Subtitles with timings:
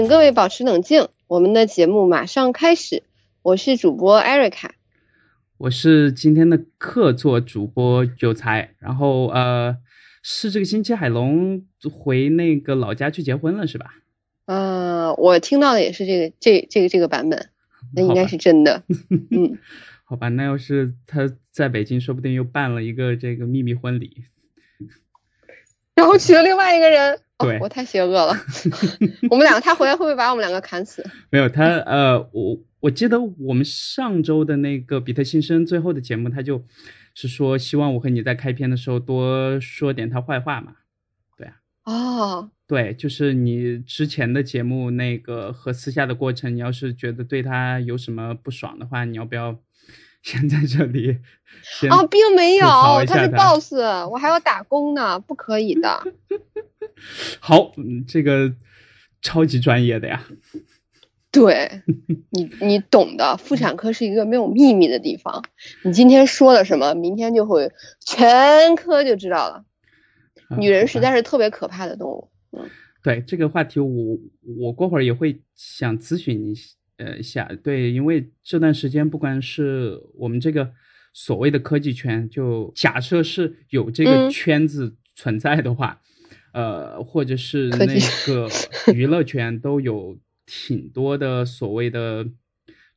[0.00, 3.02] 请各位保持冷静，我们的节目马上开始。
[3.42, 4.74] 我是主播艾瑞卡，
[5.58, 8.74] 我是今天的客座主播有才。
[8.78, 9.76] 然后呃，
[10.22, 13.92] 是这个星期海龙回那个老家去结婚了，是吧？
[14.46, 17.50] 呃，我听到的也是这个这这个这个版本，
[17.94, 18.82] 那应该是真的。
[19.30, 19.58] 嗯，
[20.04, 24.24] 好吧，那要是他在北京，说不定又办了一个这个秘密婚礼，
[25.94, 27.20] 然后娶了另外一个人。
[27.40, 28.34] 对，我太邪恶了。
[29.30, 31.04] 我们两个，他回来会不会把我们两个砍死？
[31.30, 36.64] 没有，他呃，我我记得我们上周的那个比特新生最后的节目，他就
[37.14, 40.72] 是说希望我和你在开篇的时候多说点他坏话嘛。
[41.36, 41.56] 对啊。
[41.84, 42.50] 哦。
[42.66, 49.60] 对，就是你之前的节目那个和私下的过程，你要是觉得对他有什么不爽的话，你要不要
[50.22, 51.18] 先在这里？
[51.90, 52.66] 啊，并没有，
[53.06, 53.72] 他是 boss，
[54.10, 56.02] 我还要打工呢，不可以的。
[57.40, 57.72] 好，
[58.06, 58.54] 这个
[59.22, 60.24] 超级专业的呀。
[61.32, 61.82] 对
[62.30, 63.36] 你，你懂的。
[63.36, 65.44] 妇产科是一个没有秘密的地方。
[65.84, 67.72] 你今天说了什么，明天就会
[68.04, 69.64] 全科就知道了。
[70.58, 72.30] 女人实在是特别可怕的动物。
[72.50, 72.68] 嗯，
[73.04, 74.18] 对这个话题，我
[74.58, 76.54] 我过会儿也会想咨询你
[77.00, 77.50] 呃一下。
[77.64, 80.70] 对，因为这段时间，不管是我们这个
[81.12, 86.00] 所谓的科技圈，就假设是有这个圈子存在的话。
[86.52, 87.86] 呃，或者是那
[88.26, 88.48] 个
[88.92, 92.26] 娱乐圈都有挺多的所谓的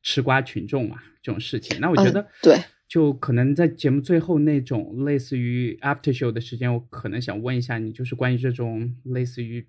[0.02, 1.78] 吃瓜群众嘛，这种事情。
[1.80, 9.64] 那我觉得，对，就可能在节目最后那种类似于 after show 的时间，我可能想问一下你，就是关于这种类似于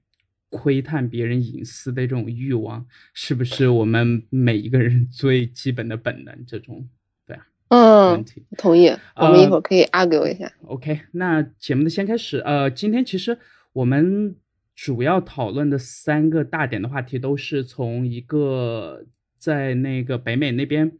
[0.58, 6.46] 窥探别人隐私的这种欲望，是不是我们每一个人最基本的本能？
[6.48, 6.88] 这种，
[7.28, 8.26] 对啊，嗯，
[8.58, 8.88] 同意。
[9.16, 10.50] 我们一会儿可以 argue 一下。
[10.62, 12.40] OK，那节目的先开始。
[12.40, 13.38] 呃，今天其实。
[13.76, 14.38] 我们
[14.74, 19.06] 主要讨论的三个大点的话题，都是从一个
[19.38, 20.94] 在那个北美那边，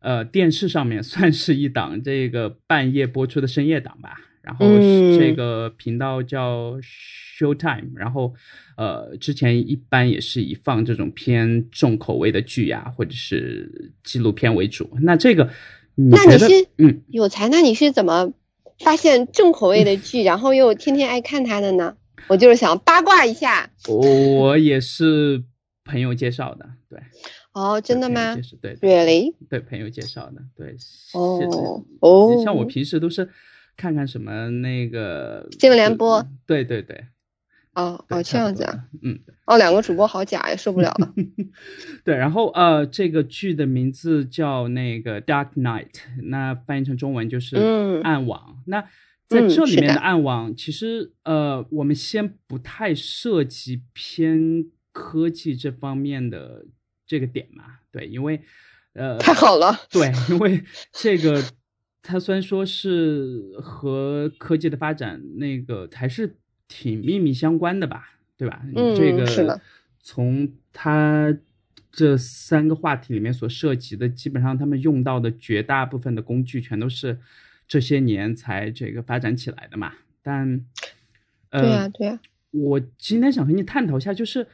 [0.00, 4.20] 呃，电视上面算是一档这个半夜播出的深夜档吧。
[4.42, 4.66] 然后
[5.18, 6.76] 这个频道叫
[7.38, 8.34] Showtime，然后
[8.76, 14.90] 呃，之前一般也是以放这种偏重口味的剧呀，或者是纪录片为主。
[15.02, 15.50] 那这个，
[15.94, 17.48] 那你是嗯有才？
[17.48, 18.32] 那你是怎么
[18.78, 21.96] 发现重口味的 剧，然后又天天爱看它的呢？
[22.28, 25.42] 我就是想八卦一下，我也是
[25.84, 26.98] 朋友介绍的，对。
[27.52, 28.36] 哦，真的吗？
[28.62, 29.34] 对，Really？
[29.48, 30.76] 对，朋友介绍的，对。
[31.14, 32.42] 哦哦。
[32.44, 33.28] 像我平时都是
[33.80, 36.22] 看看什么那个新闻联播。
[36.46, 37.06] 对对对。
[37.72, 38.84] 哦哦，这样子啊。
[39.02, 39.18] 嗯。
[39.46, 41.14] 哦，两个主播好假呀，受不了了。
[42.04, 45.90] 对，然后呃，这个剧的名字叫那个《Dark Night》，
[46.24, 47.56] 那翻译成中文就是
[48.02, 48.56] 《暗网》。
[48.66, 48.82] 那
[49.28, 56.66] 在这里面的暗网，其实呃，我们先不太涉及偏科技这方面的
[57.06, 58.42] 这个点嘛，对，因为
[58.92, 61.40] 呃，太好了，对，因为这个
[62.02, 66.36] 它虽然说是和科技的发展那个还是
[66.68, 68.62] 挺密密相关的吧，对吧？
[68.74, 69.60] 嗯，这个是的。
[70.00, 71.36] 从它
[71.90, 77.18] 这三个话题里面所涉及的，基本上他们用到的绝大部分的工具，全都是。
[77.68, 79.92] 这些年才这个发展起来的嘛，
[80.24, 80.66] 但，
[81.50, 84.44] 呃，对呀对呀，我今天想和你探讨一下，就是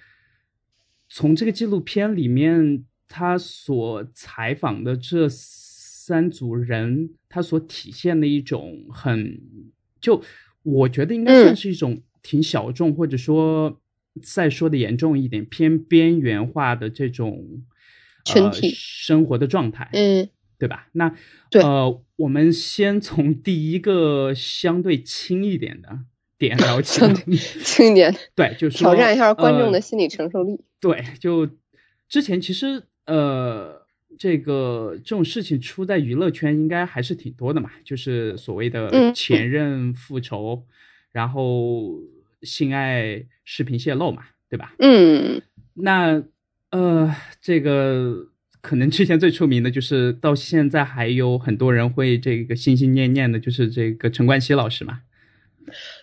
[1.09, 5.27] 从这个纪录片里面他所采访的这
[6.07, 9.41] 三组人，他所体现的一种很，
[10.01, 10.23] 就
[10.63, 13.81] 我觉得应该算是一种挺小众，或者说
[14.23, 17.65] 再说的严重一点，偏边缘化的这种
[18.25, 20.29] 群体生活的状态，嗯。
[20.59, 20.89] 对吧？
[20.93, 21.15] 那
[21.53, 25.99] 呃，我们先从第一个相对轻一点的
[26.39, 27.03] 点聊起，
[27.63, 30.59] 轻一点，对，就是挑战一下观众的心理承受力。
[30.81, 31.47] 对，就
[32.09, 33.86] 之前其实呃，
[34.19, 40.63] 这个这种事情出在娱乐圈应该还是挺多的嘛，就是所谓的前任复仇，
[41.13, 42.01] 然后
[42.43, 44.75] 性爱视频泄露嘛，对吧？
[44.79, 45.43] 嗯，
[45.75, 46.23] 那
[46.71, 48.29] 呃，这个。
[48.63, 55.03] 可能之前最出名的就是到现在还有很多人会这个心心念念的，就是这个陈冠希老师嘛。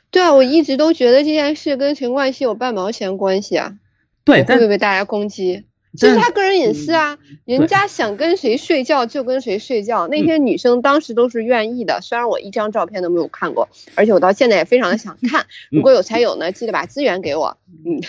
[0.10, 3.78] 对啊，我一直都觉得这件事跟陈冠希有半毛钱关系啊。
[4.24, 5.66] 对，会不会被大家攻击？
[5.96, 10.08] 这是他个人隐私啊，人家想跟谁睡觉就跟谁睡觉。
[10.08, 15.46] 那些女生当时都是愿意的，虽然我一张照片都没有看过，而且我到现在也非常的想 看。
[15.70, 17.58] 如果有才有呢，记得把资源给我。
[17.86, 18.02] 嗯，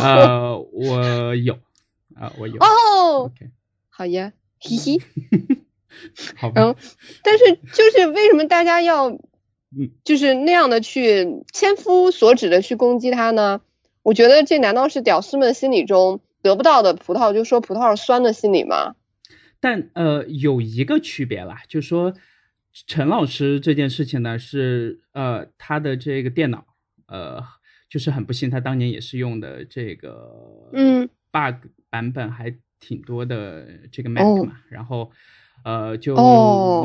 [0.00, 1.54] 呃，我有
[2.14, 3.30] 啊，我有哦。
[3.88, 5.02] 好呀，嘻嘻。
[6.36, 6.76] 好，然后，
[7.22, 9.18] 但是就是为什么大家要，
[10.04, 13.60] 就是那样的去千夫所指的去攻击他呢？
[14.02, 18.94] 我觉得这难道是屌丝们心里中得不到的葡萄就说葡萄是酸的心理吗？
[19.60, 22.12] 但呃，有一个区别啦，就说
[22.86, 26.66] 陈老师这件事情呢，是呃他的这个电脑
[27.06, 27.42] 呃，
[27.88, 31.08] 就是很不幸，他当年也是用的这个嗯。
[31.30, 35.10] bug 版本还挺多的这个 Mac 嘛，然后
[35.64, 36.14] 呃就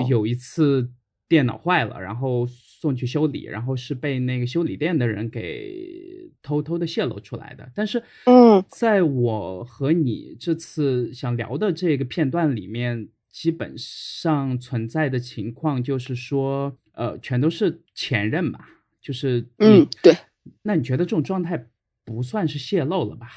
[0.08, 0.90] 有一次
[1.28, 2.48] 电脑坏了，然后
[2.80, 18.68] 送去修理，然后是被那个修理店的人给偷偷的泄露出来的，但是嗯，在我和你这次想聊的这个片段里面，基本上存在的情况就是说，呃，全都是前任吧，
[19.02, 20.16] 就是嗯，对。
[20.62, 21.68] 那你觉得这种状态
[22.06, 23.32] 不算是泄露了吧？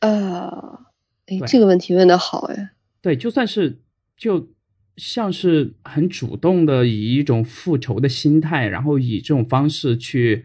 [0.00, 0.86] 呃，
[1.26, 2.70] 哎，这个问题问的好哎。
[3.00, 3.80] 对，就算是
[4.16, 4.48] 就
[4.98, 10.44] 像是很主动的以一种复仇的心态，然后以这种方式去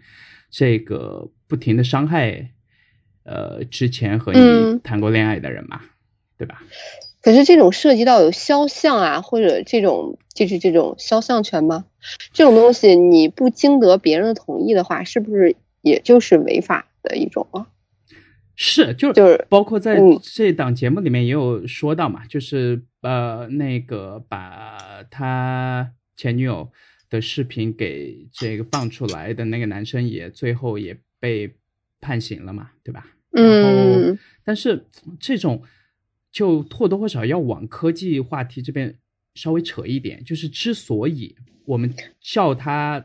[0.49, 2.51] 这个不停的伤害，
[3.23, 5.81] 呃，之前和你谈过恋爱的人嘛，
[6.37, 6.63] 对吧？
[7.21, 11.85] 可是这种涉及到有肖像啊，或者这种就是这种肖像权吗？
[12.31, 15.55] 这种东西你不经得别人的同意的话，是不是？
[15.81, 17.67] 也就是违法的一种啊，
[18.55, 26.71] 是，就是就是包括在这档节目里面也有说到嘛，就是呃那个把他前女友
[27.09, 31.55] 的视频给这个放出来的那个男生也最后也被
[31.99, 33.07] 判刑了嘛，对吧？
[33.31, 34.85] 嗯，但是
[35.19, 35.63] 这种
[36.31, 38.95] 就或多或少要往科技话题这边
[39.35, 41.35] 稍微扯一点，就是之所以
[41.65, 41.91] 我们
[42.21, 43.03] 叫他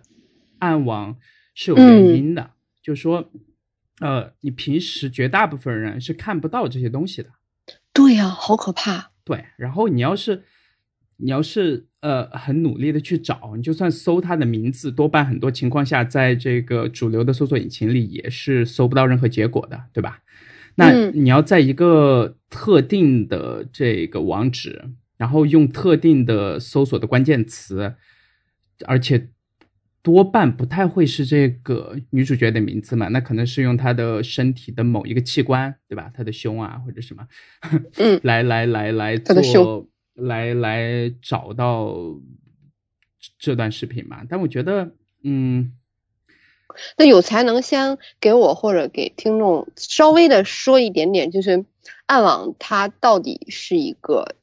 [0.59, 1.17] 暗网
[1.55, 2.51] 是有原因的。
[2.83, 3.31] 就是说，
[4.01, 7.31] 呃，你平时绝大部分人是看不到这些东西的。
[7.93, 9.11] 对呀，好可怕。
[9.25, 10.45] 对，然后你要是，
[11.17, 20.21] 你要是呃很努力的去找，你就算搜他的名字，多半很多情况下，在这个主流的搜索引擎里也是搜不到任何结果的，对吧？
[20.77, 27.95] 那你要在一个特定的这个网址，然后用特定的搜索的关键词，
[28.87, 29.31] 而且。
[30.09, 33.09] 多半不太会是这个女主角的名字嘛？
[33.09, 36.11] 那可能是用她的身体的某一个器官，对吧？
[36.15, 37.29] 她的胸啊，或者什么，
[37.99, 41.95] 嗯， 来来来来做，来来找到
[43.39, 44.23] 这段视频嘛？
[44.31, 45.75] 但我觉得，嗯，
[46.97, 51.67] 那有才能先给我或者给听众稍微的说一点点，就是
[52.07, 54.37] 暗网它到底是一个。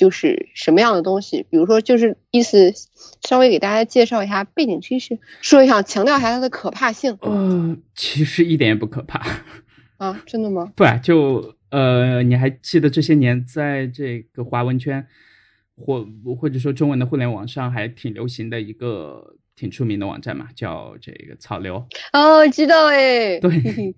[0.00, 2.72] 就是什么样的东西，比如说，就是意思
[3.20, 7.18] 稍微给大家介绍一下背景趋势，说一下，强调一下它的可怕性。
[7.20, 9.20] 呃，其实一点也不可怕
[9.98, 10.72] 啊，真的吗？
[10.74, 15.06] 对，就呃，你还记得这些年在这个华文圈
[15.76, 16.08] 或
[16.40, 21.86] 或者说中文的互联网上还挺流行的一个挺出名的网站嘛，叫这个草流。
[22.14, 23.38] 哦，知道哎。
[23.38, 23.94] 对，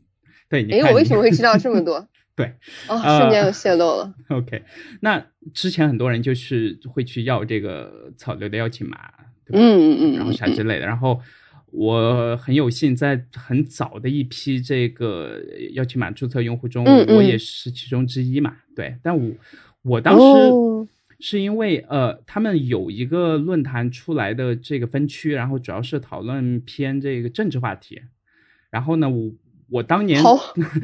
[0.51, 2.09] 对，哎，我为什么会知道这么多？
[2.35, 2.47] 对，
[2.89, 4.15] 哦，瞬间就泄露了。
[4.31, 4.63] OK，
[5.01, 8.97] 那之前很多人就是会去要这个草榴的邀请码，
[9.45, 10.87] 对吧嗯嗯嗯，然后啥之类的。
[10.87, 11.21] 然后
[11.67, 15.43] 我很有幸在很早的一批这个
[15.75, 18.57] 邀请码注册用户中，我也是其中之一嘛。
[18.75, 19.31] 对，但我
[19.83, 20.25] 我当时
[21.21, 28.01] 是因为呃，他们有一个论坛出来的这个分区，然后主要是讨论偏这个政治话题。
[28.71, 29.33] 然后呢，我。
[29.73, 30.37] 我当年好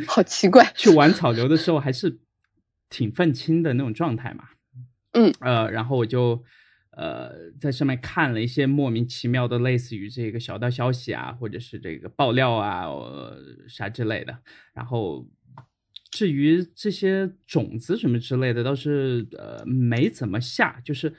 [0.07, 2.19] 好奇怪， 去玩草流的时候还是
[2.89, 4.45] 挺愤青的那种状态嘛。
[5.13, 6.43] 嗯，呃，然后我就
[6.93, 12.87] 呃在上面看了一些莫名其妙的，类似于这个小道消息啊，或者是这个爆料啊，
[13.69, 14.39] 啥之类的。
[14.73, 15.27] 然后
[16.11, 21.13] 至于这些种子什么之类的，倒是呃没怎么下，就是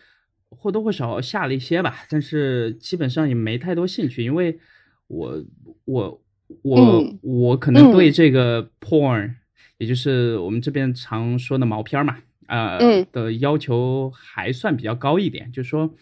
[0.50, 4.60] 或多或少下了一些吧，但是基本上也没太多兴趣，因为
[5.08, 5.46] 我
[5.86, 6.22] 我。
[6.64, 9.36] 我我可能对这个 porn，
[9.78, 15.94] 也就是我们这边常说的毛片嘛，呃的要求还算比较高一点，就是说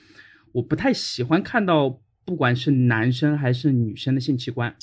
[0.53, 4.75] 我不太喜欢看到不管是男生还是女生的性器官。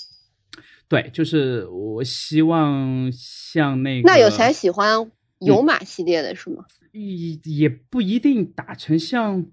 [0.87, 4.07] 对，就是我希望像那个。
[4.07, 6.65] 那有谁喜欢有马系列的是吗？
[6.93, 9.47] 也也不一定打成像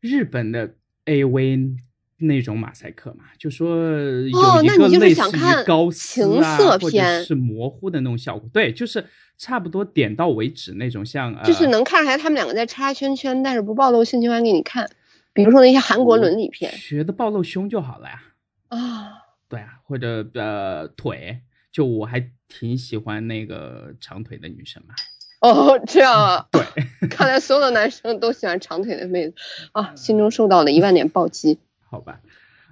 [0.00, 0.74] 日本的
[1.06, 1.78] AV。
[2.18, 9.04] 那种马赛克嘛，就说有一个类似于高情色或者是模糊的那种效果，对，就是
[9.36, 14.88] 差不多点到为止那种，像就是能看出来他们两个在插圈圈，但是不暴露性器官给你看，
[15.34, 18.22] 比如说那些韩国伦理片，觉得暴露胸就好了呀。
[18.68, 19.12] 啊，
[19.48, 24.94] 对啊，或者呃腿，就我还挺喜欢那个长腿的女生嘛。
[25.42, 26.62] 哦，这样啊，对，
[27.08, 29.34] 看来所有的男生都喜欢长腿的妹子
[29.72, 31.58] 啊，心中受到了一万点暴击。
[31.88, 32.20] 好吧，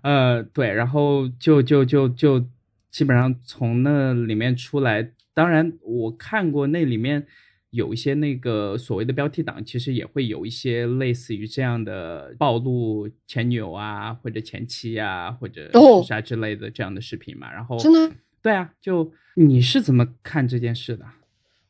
[0.03, 2.45] 呃，对，然后就就就就
[2.91, 7.27] 基本上从那里面出来，当然我看过那里面
[7.71, 15.71] 有一些那个所谓的标题党，其实也会有一些类似于这样的暴露前女友啊，或者前妻啊，或者
[16.05, 17.53] 啥之类的这样的视频嘛。
[17.53, 21.05] 然后真的，对啊，就你是怎么看这件事的？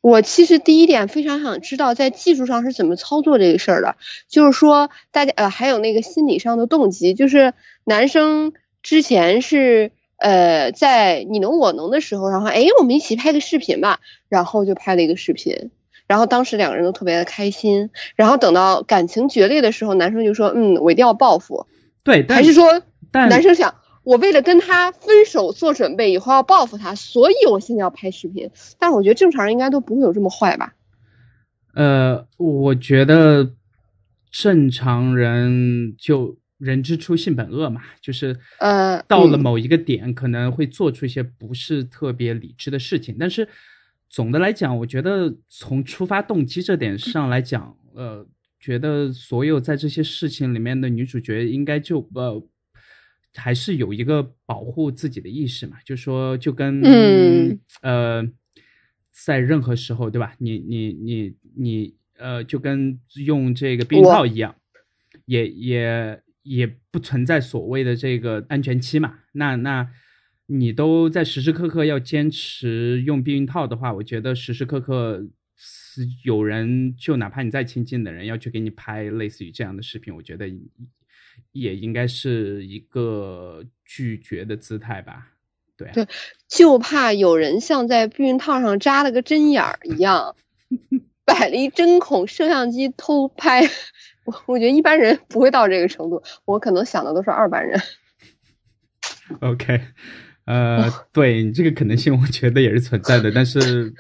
[0.04, 3.96] 我其实第一点非常想知道，在技术上是怎么操作这个事儿的。
[4.28, 15.70] 就是说，大家呃，还有那个心理上的动机，就是男生之前是呃在你侬我侬的时候，然后哎，我们一起拍个视频吧，然后就拍了一个视频，
[16.06, 17.88] 然后当时两个人都特别的开心。
[18.14, 21.66] 然后等到感情决裂的时候，男生就说，嗯，我一定要报复。
[22.02, 23.74] 对，还是说男生想。
[24.04, 28.50] 我为了跟他分手做准备，以后要报复他，所以我现在要拍视频。
[28.78, 30.74] 但是我觉得正常人应该都不会有这么坏吧？
[31.72, 33.54] 呃，我觉得
[34.30, 43.16] 正常人就人之初性本恶嘛，就是呃，到了某一个点可能会做出一些不是特别理智的事情。
[43.18, 43.48] 但是
[44.10, 48.26] 总的来讲，我觉得从出发动机这点上来讲，呃，
[48.60, 52.46] 觉得所有在这些事情里面的女主角应该就呃。
[53.34, 58.28] 还是有一个保护自己的意识嘛，就说就跟嗯呃，
[59.10, 60.34] 在任何时候对吧？
[60.38, 64.54] 你你你你呃，就跟用这个避孕套一样，
[65.26, 69.18] 也也也不存在所谓的这个安全期嘛。
[69.32, 69.90] 那那
[70.46, 75.26] 你都在时时刻刻要坚持用避孕套的话，我觉得时时刻刻
[75.56, 80.48] 是有人就哪怕你再亲近的人要去给你拍类似于这样的视频，我觉得。
[81.52, 85.28] 也应该是一个拒绝的姿态吧，
[85.76, 86.08] 对对，
[86.48, 90.36] 就怕有人像在避孕套上扎了个针眼儿一样，
[91.24, 93.62] 摆了一针孔，摄像机偷拍。
[94.24, 97.80] 我我觉得一般人不会到这个程度，我可能想的都是二般人。
[99.40, 99.80] OK，
[100.44, 103.92] 呃，对你这个可能性，我觉得也是存在的，但是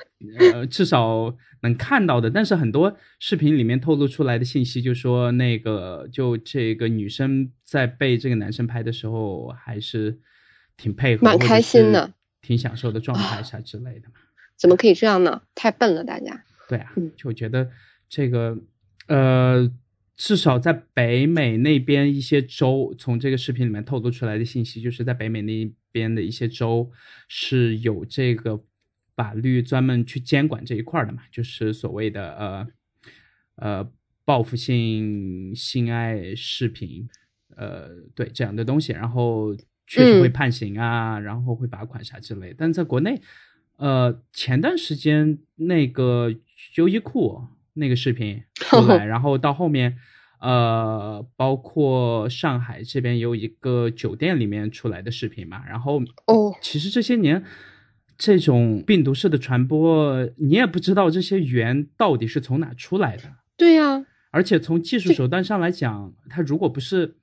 [0.52, 1.36] 呃，至少。
[1.64, 10.18] 能看到的，但是很多视频里面透露出来的信息，就说那个就这个女生在被这个男生拍的时候，还是
[10.76, 14.16] 挺配合，蛮开心的，挺享受的状态啥之类的嘛。
[14.58, 15.40] 怎么可以这样呢？
[15.54, 16.44] 太笨了，大家。
[16.68, 17.70] 对啊，就觉得
[18.10, 18.58] 这个
[19.06, 19.72] 呃，
[20.18, 26.90] 至少在北美那边一些州，从这个视频里面透露出来的信息，就是在北美那边的一些州
[27.28, 28.60] 是有这个。
[29.16, 32.66] 法律专门去监管这一块的嘛，就是所谓的呃
[33.54, 33.92] 呃
[34.24, 37.08] 报复性性爱视频，
[37.54, 39.54] 呃对这样的东西，然后
[39.86, 42.52] 确实会判刑啊，然后会罚款啥之类。
[42.58, 43.20] 但在国内，
[43.76, 46.34] 呃前段时间那个
[46.74, 49.96] 优衣库那个视频出来， 然后到后面
[50.44, 57.42] 呃包括上海这边有一个酒店里面出来的视频嘛，然后哦其实这些年。
[58.16, 63.24] 这种病毒式的传播，你也不知道这些源到底是从哪出来的。
[63.56, 67.16] 对呀，而且从技术手段上来讲，它如果不是，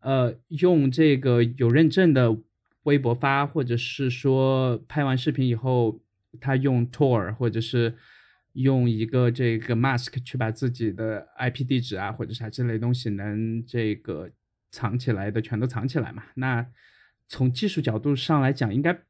[0.00, 2.36] 呃，用这个有认证的
[2.82, 6.00] 微博发，或者是说拍完视频以后，
[6.40, 7.94] 他用 Tor 或者是
[8.56, 14.30] 用一个这个 mask 去把自己的 IP 地址啊或者啥之类东西能这个
[14.70, 16.22] 藏起来的，全都藏起来嘛？
[16.34, 16.66] 那
[17.28, 19.02] 从技术角度上来讲，应该。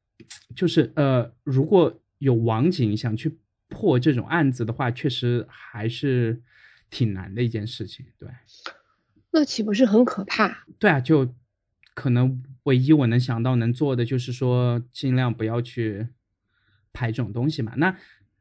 [0.55, 3.39] 就是呃，如果有网警想去
[3.69, 6.41] 破这种案子的话，确实还是
[6.89, 8.07] 挺难的一件事情。
[8.19, 8.31] 对，
[9.31, 10.65] 那岂不是很可怕？
[10.79, 11.35] 对啊，就
[11.95, 16.09] 可能唯一我能想到能做的就是说，尽量不要去
[16.95, 17.75] 拍这种东西嘛。
[17.77, 17.95] 那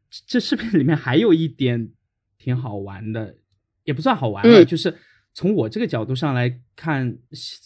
[0.09, 1.89] 这视频里面还有一点
[2.37, 3.35] 挺好玩的，
[3.83, 4.95] 也不算好玩了，就是
[5.33, 7.17] 从我这个角度上来看，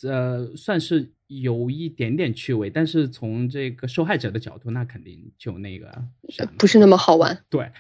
[0.04, 1.12] 呃，算是。
[1.30, 6.04] 有一点点趣味，但是从这个受害者的角度，那肯定就那个
[6.58, 7.46] 不是那么好玩。
[7.52, 7.72] 对，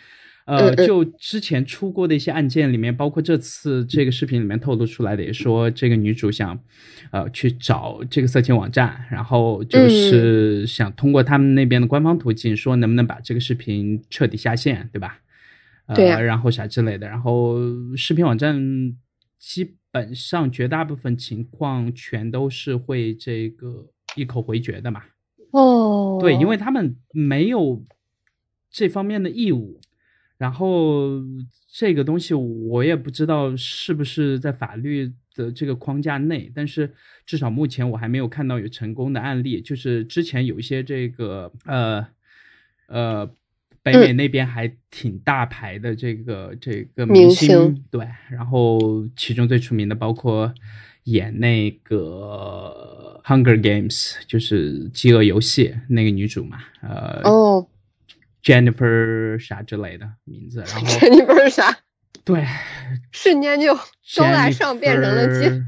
[0.50, 6.60] 呃，就之前出过的一些案件里面，包括这次这个视频里面透露出来的，也说这个女主想，
[7.12, 15.20] 呃，去找这个色情网站，然后就是想通过他们那边的官方途径，说能不能把这个视频彻底下线，对吧？
[15.94, 16.20] 对呀。
[16.20, 17.58] 然后啥之类的，然后
[17.96, 18.60] 视频网站
[19.38, 19.75] 基。
[19.91, 25.01] 本上绝大部分情况全都是会这个一口回绝的嘛。
[25.50, 27.84] 哦，对，因为他们没有
[28.70, 29.82] 这方面的义务。
[30.39, 31.22] 然后
[31.72, 36.91] 这个东西我也不知道是不是在法律的这个框架内，但是
[37.27, 39.62] 至少目前我还没有看到有成功的案例。
[39.62, 42.08] 就是之前有一些这个呃
[42.88, 43.31] 呃。
[43.81, 50.53] 北美那边还挺大牌的这个这个明星，对，然后其中最出名的包括
[51.05, 57.65] 演那个《Hunger Games》就是饥饿游戏那个女主嘛，呃，哦，
[58.43, 61.79] Jennifer 啥之类的名字，然后 Jennifer 啥？
[62.24, 62.46] 对，
[63.12, 63.74] 瞬间就
[64.15, 65.63] 都来上变成了接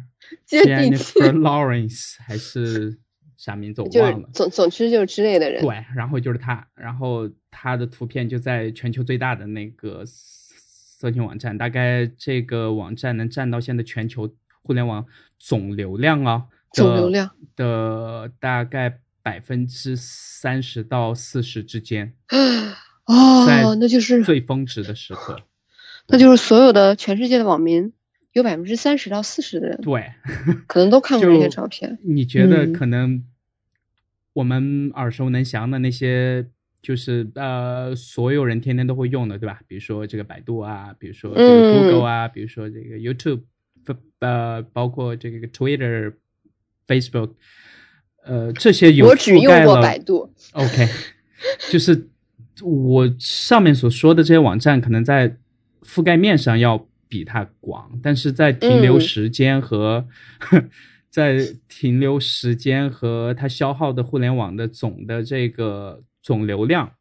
[0.46, 1.20] 接地气。
[1.20, 2.98] Jennifer Lawrence 还是
[3.38, 5.62] 啥名字我忘了，总总之就是之类的人。
[5.62, 15.06] 对，然后就是他，然后他的图片就在全球最大的那个色情网站，大概这个网站能占到现在全球互联网
[15.38, 19.00] 总流量啊，总流量的大概。
[19.24, 22.14] 百分之三十到四十之间，
[23.06, 25.40] 哦，那就是最峰值的时刻，
[26.08, 27.94] 那就是所有的全世界的网民
[28.34, 30.12] 有百分之三十到四十的人，对，
[30.68, 32.00] 可能都看过这些 照片。
[32.04, 33.24] 你觉得可能
[34.34, 36.48] 我们耳熟能详的那些，
[36.82, 39.62] 就是呃，所有人天天都会用的，对吧？
[39.68, 43.42] 比如说这个百度啊，比如说这个 Google 啊，比如说这个 YouTube，
[44.20, 46.14] 呃，包括这个 Twitter、
[46.88, 47.34] Facebook。
[48.24, 49.82] 呃，这些有我只用过。
[49.82, 50.32] 百度。
[50.54, 50.88] OK，
[51.72, 52.08] 就是
[52.62, 55.38] 我上面所说的这些网站，可能在
[55.84, 60.06] 覆盖面上要比它广，但是在停留时间和
[61.10, 66.92] 在停留时间和它消耗的互联网的总的这个总流量。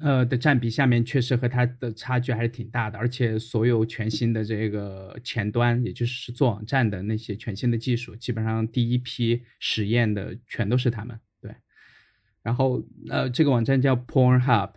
[0.00, 11.18] 呃的占比下面确实和它的差距还是挺大的，而且所有全新的这个前端，也就是做网站的那些全新的技术，基本上第一批实验的全都是他们。
[11.40, 11.54] 对，
[12.42, 14.70] 然后呃，这个网站叫 Pornhub，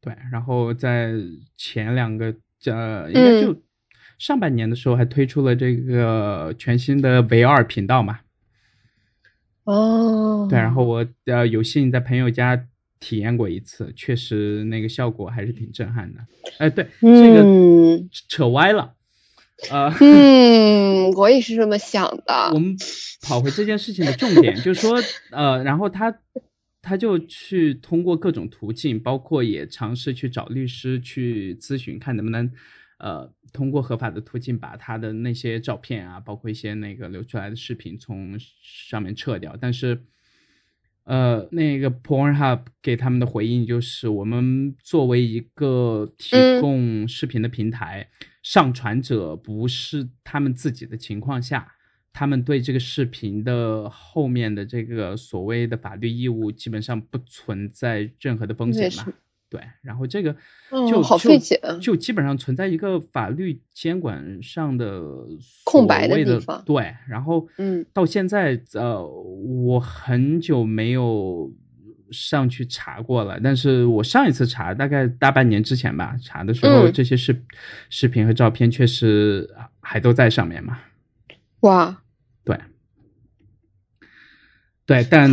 [0.00, 1.12] 对，然后在
[1.56, 2.34] 前两个
[2.64, 3.62] 呃，应该就
[4.18, 8.20] 上半年的时候还推出了这个全新的 VR 频道嘛。
[9.64, 10.46] 哦。
[10.48, 12.66] 对，然后我呃有幸在朋友家。
[12.98, 16.20] 体验过一次，确实那个效果还是挺震撼的。
[16.58, 18.94] 哎，对，这个扯歪了。
[19.70, 22.50] 呃，嗯， 我也是这么想的。
[22.52, 22.76] 我们
[23.22, 24.98] 跑回这件事情的重点，就是说，
[25.30, 26.18] 呃，然后他
[26.82, 32.50] 他就去通过各种途径，包括也尝试去找律师去咨询，看能不能
[32.98, 40.04] 呃通过合法的途径把他的那些照片啊，包括一些那个流出来的视频从上面撤掉，但是。
[41.06, 48.08] 呃，那个 Pornhub 给他们的回应就是，我们作为一个提供视频的平台，
[48.42, 51.74] 上传者不是他们自己的情况下，
[52.12, 59.12] 他们对这个视频的后面的这个所谓的法律义务，基本上不存在任何的风险嘛。
[59.56, 60.36] 对，然后这个
[60.88, 65.02] 就好费解，就基本上存在一个法律监管上的
[65.64, 66.62] 空白的地方。
[66.66, 71.50] 对，然后嗯，到现在呃，我很久没有
[72.10, 77.42] 上去查过了，但是我上一次查大概大半年之前吧，查的时候这些视
[77.88, 79.48] 视频和照片确实
[79.80, 80.78] 还都在上面嘛。
[81.60, 82.02] 哇，
[82.44, 82.60] 对，
[84.84, 85.32] 对，但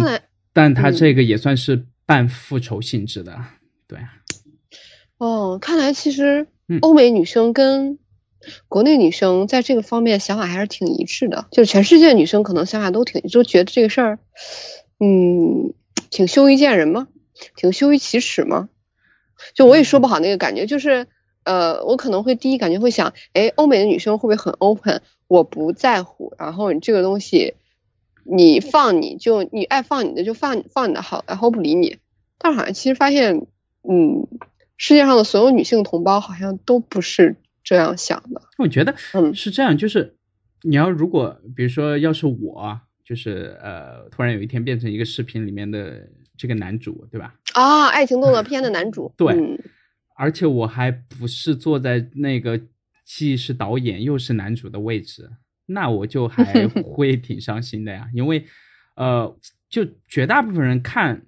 [0.53, 3.37] 但他这个也算是半复仇性质的。
[3.87, 4.13] 对啊，
[5.17, 6.47] 哦，看来其实
[6.81, 7.99] 欧美女生跟
[8.67, 14.19] 国内女生在这个方面想法还是挺一致的，就是全世界女生可能想法都挺，都觉得这个事儿，
[14.99, 15.73] 嗯，
[16.09, 17.07] 挺羞于见人吗？
[17.55, 18.69] 挺羞于启齿吗？
[19.53, 21.07] 就我也说不好那个感觉，就是
[21.43, 25.01] 呃，我可能会第一感觉会想，哎，欧美的女生会不会很 open？
[25.27, 27.53] 我不在乎，然后你这个东西，
[28.25, 31.97] 你放你就你爱放你的就放放你的好，然后不理你。
[32.37, 33.47] 但好像其实发现。
[33.89, 34.27] 嗯，
[34.77, 38.41] 世界上的所有女性同胞好像都不是这样想的。
[38.57, 40.15] 我觉得，嗯，是这样，就是
[40.63, 47.35] 你要如果，比如说，要是我，就是呃，突然有一天变成一个视频里面的这个男主，对吧？
[47.53, 49.13] 啊，爱情动作片的男主。
[49.17, 49.59] 对，
[50.15, 52.59] 而且我还不是坐在那个
[53.05, 55.29] 既是导演又是男主的位置，
[55.65, 58.09] 那我就还 会挺伤心的呀。
[58.13, 58.45] 因为，
[58.95, 59.37] 呃，
[59.69, 61.25] 就绝大部分人看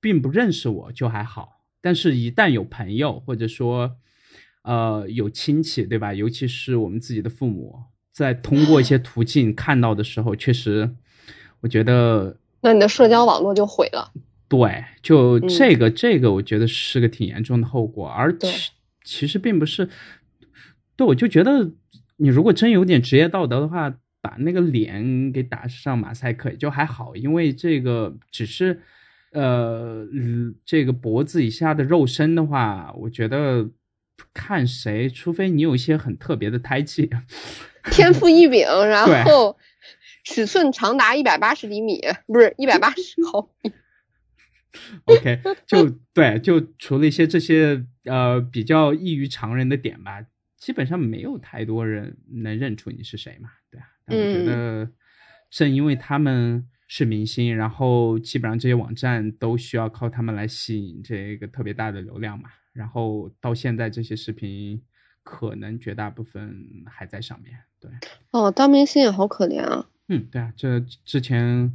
[0.00, 1.55] 并不认识我，就还好。
[1.86, 3.96] 但是，一旦有朋友或者说，
[4.62, 6.12] 呃，有亲戚，对吧？
[6.12, 7.76] 尤其是我们自己的父母，
[8.10, 10.96] 在通过一些途径看到的时候，确实，
[11.60, 14.10] 我觉得，那你的社交网络就毁了。
[14.48, 18.08] 对，就这个，这个，我觉得是个挺严重的后果。
[18.08, 18.72] 而其
[19.04, 19.88] 其实并不是，
[20.96, 21.70] 对，我就觉得，
[22.16, 28.82] 你如果真有点职业道德的话，把那个脸给打上马赛克也就还好，因为这个只是。
[29.32, 30.06] 呃，
[30.64, 33.68] 这个脖子以下的肉身的话，我觉得
[34.32, 37.10] 看谁，除非你有一些很特别的胎记，
[37.92, 39.58] 天赋异禀，然后
[40.24, 43.72] 尺寸长达一百八十厘米，不是一百八十毫米。
[45.04, 50.24] OK，就对，就除了一些这些呃比较异于常人的点吧，
[50.56, 53.86] 基本上没有太多人能认出你是谁嘛，对啊。
[54.06, 54.90] 但我觉得
[55.50, 56.66] 正因为他们。
[56.88, 62.48] 是明星，然后基本上这些网站都需要靠他们来吸引这个特别大的流量嘛。
[62.72, 64.80] 然后到现在这些视频
[65.22, 66.54] 可能绝大部分
[66.86, 67.54] 还在上面。
[67.80, 67.90] 对，
[68.30, 69.86] 哦，当明星也好可怜啊。
[70.08, 71.72] 嗯，对啊，这之前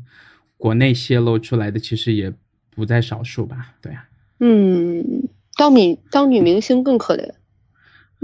[0.58, 2.32] 国内泄露出来的其实也
[2.70, 3.76] 不在少数吧？
[3.82, 4.08] 对啊。
[4.40, 7.34] 嗯，当明当女明星更可怜。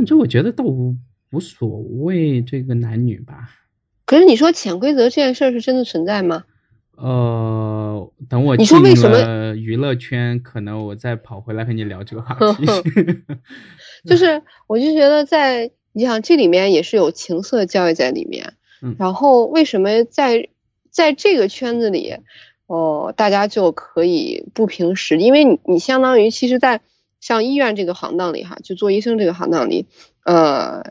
[0.05, 0.95] 这我觉得倒无
[1.31, 3.49] 无所谓，这个男女吧。
[4.05, 6.45] 可是你说潜规则这件事是真的存在吗？
[6.97, 12.65] 呃，等我进了娱乐圈，可能我再跑回来和你聊这个话题。
[14.03, 18.53] 就是， 我就觉得在你想这里面也是有情色教育在里面。
[18.81, 18.95] 嗯。
[18.97, 20.49] 然后为什么在
[20.89, 22.15] 在这个圈子里，
[22.65, 25.25] 哦，大家就可以不凭实力？
[25.25, 26.81] 因为你你相当于其实，在
[27.19, 29.85] 像医院这个行当里哈，就做医生这个行当里，
[30.23, 30.83] 呃。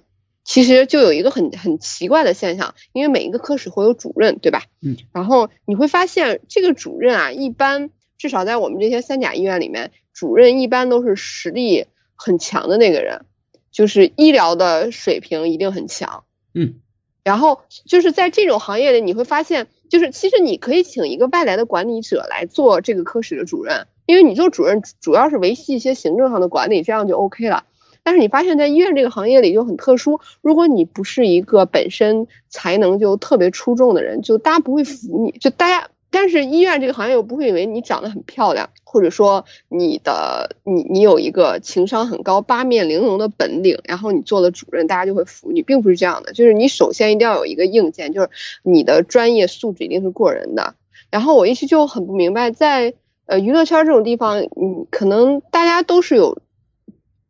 [0.47, 4.63] 其实就有一个很很奇怪的现象，因为每一个科室会有主任，对吧？
[4.81, 4.97] 嗯。
[5.13, 13.27] 然后你会发现，这个主任啊，一般至少在我们这些三甲医院里面，主任一般都是实力很强的那个人，
[13.73, 16.23] 就是医疗的水平一定很强。
[16.55, 16.77] 嗯。
[17.25, 27.65] 然后就是在这种行业里，你会发现，就是其实你可以请一个外来的管理者来做这个科室的主任，因为你做主任主要是维系一些行政上的管理，这样就 OK 了。
[28.07, 30.21] 但是你发现，在医院这个行业里就很特殊。
[30.41, 35.33] 如果你不是一个本身才能就特别出众的人，就大家不会服你。
[35.33, 46.33] 就大家，但是医院这个行业又不会以为你长得很漂亮，或者说你的你你有一个情商很高、八面玲珑的本领，然后你做了主任，大家就会服你，并不是这样的。
[46.33, 48.31] 就是你首先一定要有一个硬件，就是
[48.63, 50.77] 你的专业素质一定是过人的。
[51.11, 52.95] 然后我一直就很不明白，在
[53.27, 56.39] 呃娱乐圈这种地方，嗯，可能大家都是有。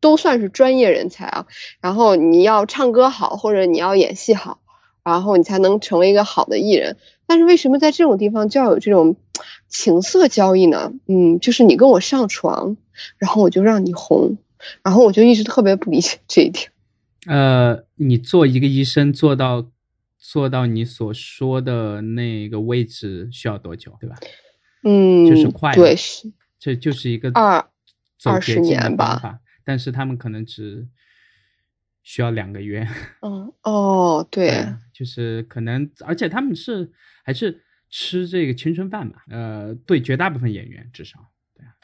[0.06, 1.46] 都算是专业人才啊，
[1.80, 4.60] 然后你要唱歌好，或者你要演戏好，
[5.02, 6.96] 然后你才能成为一个好的艺人。
[7.26, 9.16] 但是为什么在这种地方就要有这种
[9.66, 10.92] 情色交易呢？
[11.08, 12.76] 嗯，就是你跟我上床，
[13.18, 14.38] 然后我就让你红，
[14.84, 16.70] 然后我就一直特别不理解这一点。
[17.26, 19.66] 呃，你做一个医生做到
[20.16, 24.14] 做到你所说的那个位置需要多久，对吧？
[24.84, 27.66] 嗯，就是快，对，是，这就是一个二
[28.22, 29.40] 二十年吧。
[29.66, 30.86] 但是他们可能只
[32.04, 32.86] 需要两个月。
[33.20, 36.92] 嗯哦，对，就是可能，而且他们是
[37.24, 39.24] 还是吃这个青春饭吧？
[39.28, 41.74] 呃，对，绝大部分演员至少，对啊，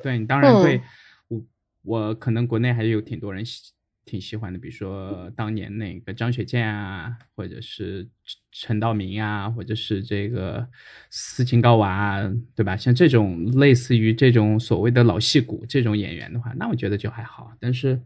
[0.00, 0.80] 对你当然对
[1.26, 1.44] 我
[1.82, 3.73] 我可能国内还是有挺多人喜
[4.04, 8.06] 挺喜欢的，比如说当年那个张雪健啊，或者是
[8.52, 10.68] 陈道明啊，或者是这个
[11.08, 12.20] 斯琴高娃，
[12.54, 12.76] 对吧？
[12.76, 17.56] 像这种类似于这种所谓的老戏骨这种演员的话，那我觉得就还好。
[17.58, 18.00] 但是，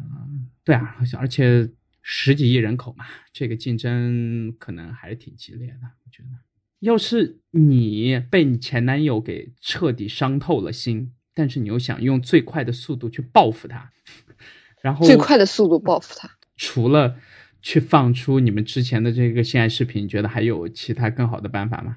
[0.00, 1.68] 嗯，对啊，而且
[2.00, 5.80] 十几亿人口嘛，这个竞争可能还是挺激烈的。
[6.04, 6.30] 我觉得，
[6.80, 13.90] 要是你被你前男友给彻底伤透了心，但是你又想用最快的速度去报复他。
[14.84, 16.28] 然后最快的速度报复他。
[16.58, 17.16] 除了
[17.62, 21.96] 去放出你们之前的这个性爱视频，觉得还有其他更好的办法吗？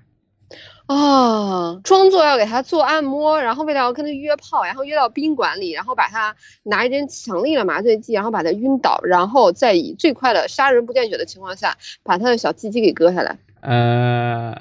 [0.85, 13.37] 啊，装作要给他做按摩，然后为了要跟他约炮，然后约到宾馆里，然后把他拿一针强力的麻醉剂，然后把他晕倒，然后再以最快的杀人不见血的情况下，把他的小鸡鸡给割下来。
[13.59, 14.55] 呃，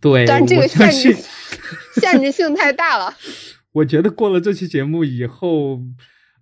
[0.00, 1.16] 对，但是这个限制
[2.00, 3.12] 限制性太大了。
[3.74, 5.80] 我觉得过了这期节目以后，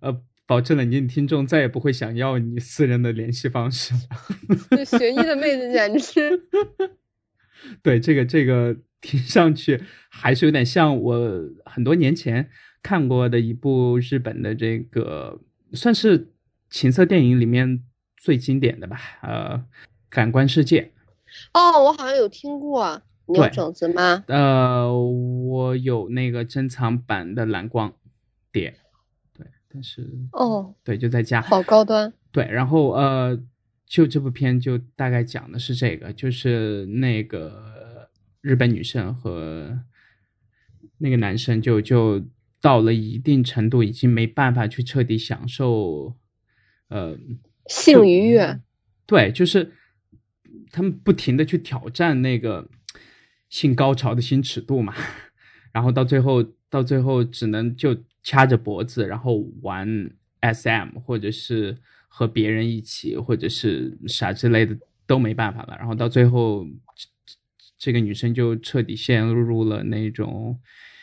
[0.01, 0.21] 呃。
[0.49, 3.93] 保证了你的听众再也不会想要你私人的联系方式。
[4.71, 6.41] 这学医的妹子简直，
[7.83, 12.49] 对这个这个听上去还是有点像我很多年前
[12.81, 15.39] 看过的一部日本的这个
[15.73, 16.31] 算是
[16.71, 17.83] 情色电影里面
[18.17, 19.55] 最经典的吧，呃，
[20.09, 20.81] 《感官世界》。
[21.53, 22.99] 哦，我好像有听过。
[23.27, 24.23] 你有种子吗？
[24.25, 27.93] 呃，我有那个珍藏版的蓝光
[28.51, 28.73] 碟。
[29.71, 32.11] 但是哦，对，就在家，好高端。
[32.31, 33.39] 对，然后呃，
[33.85, 38.09] 就这部片就大概讲的是这个，就是那个
[38.41, 39.79] 日本女生和
[40.97, 42.19] 那个男生就就
[42.59, 46.15] 到了一定程度，已经没办法去彻底享受
[46.87, 47.15] 呃
[47.67, 48.59] 性愉悦。
[49.05, 49.71] 对，就是
[50.71, 52.67] 他们不停的去挑战那个
[53.49, 54.95] 性高潮的新尺度嘛，
[55.71, 57.95] 然后到最后，到最后只能就。
[58.23, 60.09] 掐着脖子，然后玩
[60.41, 61.77] SM，或者是
[62.07, 65.75] 和别人一起，或者是啥之类的都没办法了。
[65.77, 66.65] 然后到最后，
[67.77, 70.59] 这个女生就彻底陷入了那种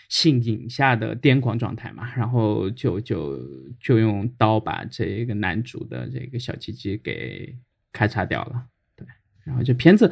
[0.09, 2.15] 性瘾下的癫狂状态嘛。
[2.15, 3.39] 然后就就
[3.81, 7.57] 就用刀把这个男主的这个小鸡鸡给
[7.93, 8.67] 咔嚓掉了。
[8.95, 9.07] 对，
[9.45, 10.07] 然后这片子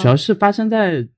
[0.00, 1.08] 主要是发生在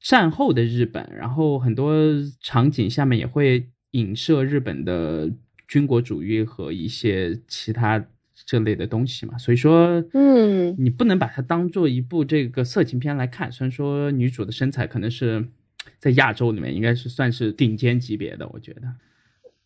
[0.00, 1.94] 战后的日本，然后很多
[2.40, 5.30] 场景下面也会影射日本的
[5.66, 8.04] 军国主义和一些其他
[8.44, 9.38] 这类的东西嘛。
[9.38, 13.50] 所以说，嗯，你不能把它当做一部这个色情片来看。
[13.52, 15.48] 虽然说女主的身材可能是
[15.98, 18.82] 在亚洲里面应该是算是顶尖级别的，我觉得。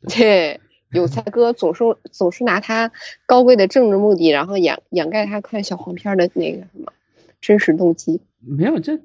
[0.09, 0.61] 对，
[0.93, 2.93] 有才哥总是总是拿他
[3.27, 6.93] 高贵的政治目的，然后掩掩盖他看小黄片的那个什么
[7.41, 8.21] 真实动机。
[8.41, 9.01] 没有这。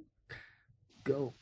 [1.04, 1.34] 个，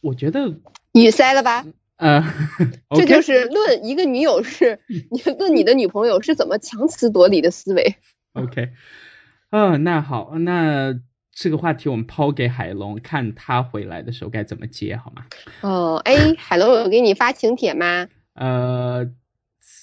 [0.00, 0.54] 我觉得
[0.92, 1.64] 语塞了吧？
[1.96, 2.24] 呃，
[2.96, 7.96] 这就是论一个女友是你论你的女朋友是怎么强词夺理的思维。
[8.32, 8.70] OK，
[9.50, 10.98] 嗯，那好，那
[11.32, 15.24] 这个话题我们抛给海龙，看他回来的时候该怎么接，好吗？
[15.60, 18.08] 哦，哎，海龙有给你发请帖吗？
[18.34, 19.08] 呃，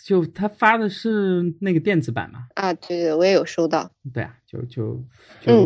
[0.05, 2.47] 就他发的是那个电子版嘛？
[2.55, 3.89] 啊，对对，我也有收到。
[4.13, 5.03] 对啊，就就
[5.41, 5.65] 就。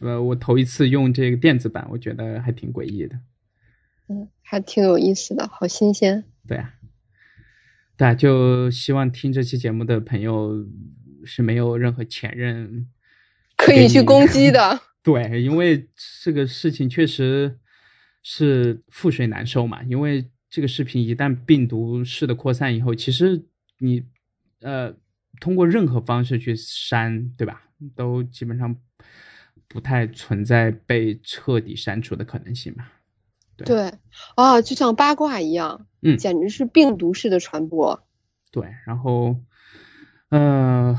[0.00, 3.14] 呃，我头一次用这个电子版，我觉得还挺诡异的。
[4.08, 6.24] 嗯，还挺有意思的，好新鲜。
[6.46, 6.74] 对啊，
[7.96, 10.66] 对啊，就希望听这期节目的朋友
[11.24, 12.88] 是没有任何前任
[13.56, 14.80] 可以去攻击的。
[15.02, 15.88] 对，因为
[16.22, 17.58] 这个事情确实
[18.22, 19.82] 是覆水难收嘛。
[19.84, 23.44] 因为这个视频一旦病毒式的扩散以后，其实
[23.78, 24.04] 你
[24.60, 24.94] 呃
[25.40, 27.62] 通过任何方式去删，对吧？
[27.94, 28.76] 都基本上。
[29.68, 32.92] 不太存在被彻底删除的可能性吧？
[33.64, 33.92] 对，
[34.34, 38.02] 啊，就像八卦一样，嗯，简直是病毒式的传播。
[38.50, 39.36] 对，然后，
[40.30, 40.98] 呃，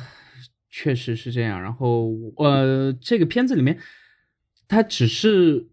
[0.70, 1.62] 确实是这样。
[1.62, 3.80] 然后，呃，这个片子里面，
[4.68, 5.68] 它只是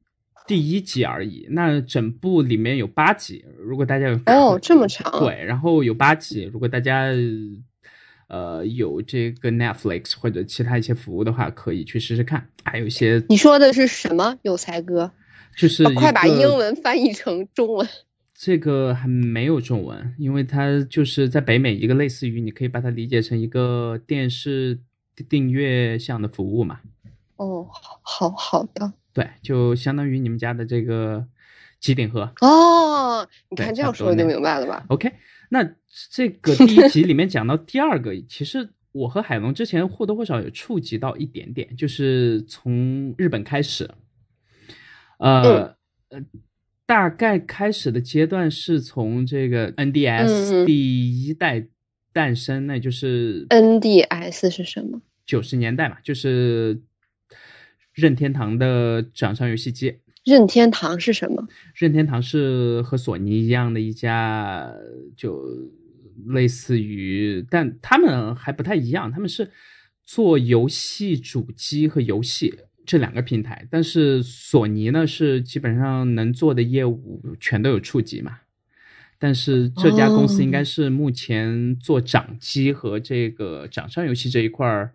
[0.47, 1.47] 第一集而已。
[1.51, 7.13] 那整部里面有八集，如果大家有哦这么长，对，然后有八集，如果大家。
[8.33, 12.49] 呃，有这个 Netflix 或者其他一些服务的话，可以去试试看。
[12.63, 14.39] 还有一些，你说的是什么？
[14.43, 15.11] 有才哥，
[15.57, 17.89] 就是快把英文翻译成中文。
[18.35, 24.79] 这个还没有中文，因为它就是在北美一个类似于，你可以把它理解成一个电视
[25.29, 26.81] 订阅项的服务嘛。
[27.37, 27.69] 哦，
[28.01, 28.95] 好好的。
[29.13, 31.27] 对，就相当于你们家的这个
[31.81, 32.33] 机顶盒。
[32.41, 35.13] 哦，你看这样说就明白了吧？OK。
[35.51, 35.63] 那
[36.11, 43.91] 这 个第一集里面讲到第二个，其实我和海龙之前或多或少有触及到一点点，就是从日本开始，
[45.21, 45.77] 呃
[46.09, 46.21] 呃，
[46.87, 51.67] 大概开始的阶段是从这个 NDS 第一代
[52.13, 55.01] 诞生，那就是 NDS 是什么？
[55.25, 56.83] 九十年代嘛，就是
[57.93, 59.99] 任天堂的掌上游戏机。
[60.25, 61.47] 任天堂是什么？
[61.75, 64.71] 任天堂是和索尼一样的一家，
[65.17, 65.43] 就
[66.27, 69.13] 类似于，但他们还不太一样。
[69.13, 69.51] 他们是
[70.03, 72.59] 做游戏主机和游戏
[72.91, 78.41] 这两个平台，但是索尼呢是基本上能做的业务全都有触及嘛。
[79.17, 84.93] 但是这家公司应该是目前做掌机和这个掌上游戏这一块儿，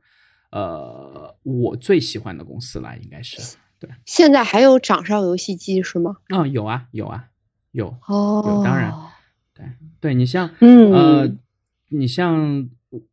[0.51, 3.55] 呃，我最喜欢的公司了，应该是。
[3.79, 6.17] 对，现在还有掌上游戏机是吗？
[6.27, 7.29] 嗯，有啊，有啊，
[7.71, 8.93] 有哦，有，当然，
[9.53, 9.65] 对，
[10.01, 11.31] 对你像，嗯，呃，
[11.87, 12.69] 你像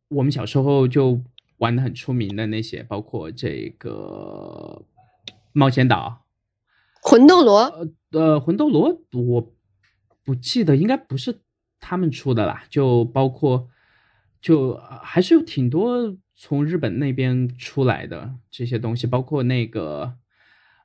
[0.09, 1.21] 我们小时候就
[1.63, 4.85] 玩的很出名的那些，包括这个
[5.53, 6.25] 冒险岛、
[7.01, 9.53] 魂斗罗，呃呃，魂斗罗，我
[10.23, 11.39] 不记得，应该不是
[11.79, 13.69] 他们出的啦，就包括，
[14.41, 20.15] 就还是有挺多从日本那边出来的这些东西，包括那个。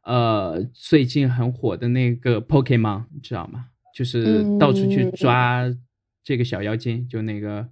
[0.05, 3.67] 呃，最近很火的那个 Pokemon，你知道吗？
[3.95, 5.63] 就是到处去抓
[6.25, 7.69] 这个小妖精，就那个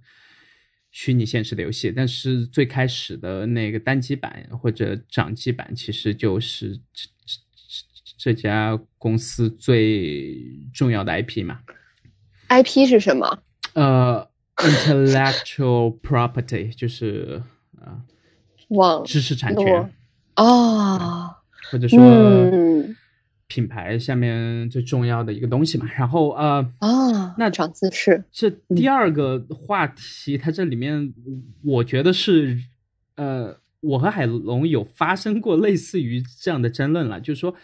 [0.99, 1.91] 虚拟现实的游戏。
[1.95, 11.59] 但是最开始的那个单机版或者掌机版，其实就是这这这家公司最重要的 IP 嘛。
[12.49, 13.43] IP 是什么？
[13.73, 17.43] 呃，Intellectual Property， 就是
[17.79, 18.01] 啊，
[18.69, 19.93] 网知识产权
[20.37, 21.35] 哦。
[21.69, 21.99] 或者说，
[23.47, 25.89] 品牌下面最重要的一个东西嘛。
[25.97, 28.23] 然后呃啊，那长姿势。
[28.31, 31.13] 这第二个话题，它这里面
[31.63, 32.59] 我觉得是
[33.15, 37.55] 呃，我和海龙有发生过类似于这样的争论了，就是说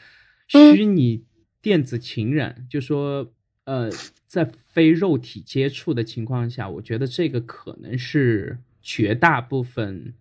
[0.47, 1.25] 虚拟
[1.61, 3.31] 电子情人，就说
[3.65, 3.89] 呃，
[4.27, 10.13] 在非肉体接触的情况下，我觉得这个可能是绝大部分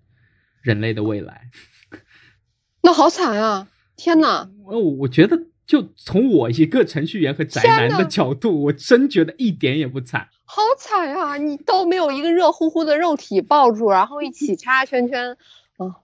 [0.61, 1.51] 人类的未来。
[2.83, 3.69] 那好惨啊！
[3.97, 4.51] 天哪！
[4.65, 10.29] 哦，我觉得就从我一个程序员和宅男的角度，我真觉得一点也不惨。
[10.45, 11.39] 好惨啊！
[11.39, 15.31] 你都没有一个热乎乎的肉体抱住，然后一起插圈圈，
[15.79, 15.97] 啊，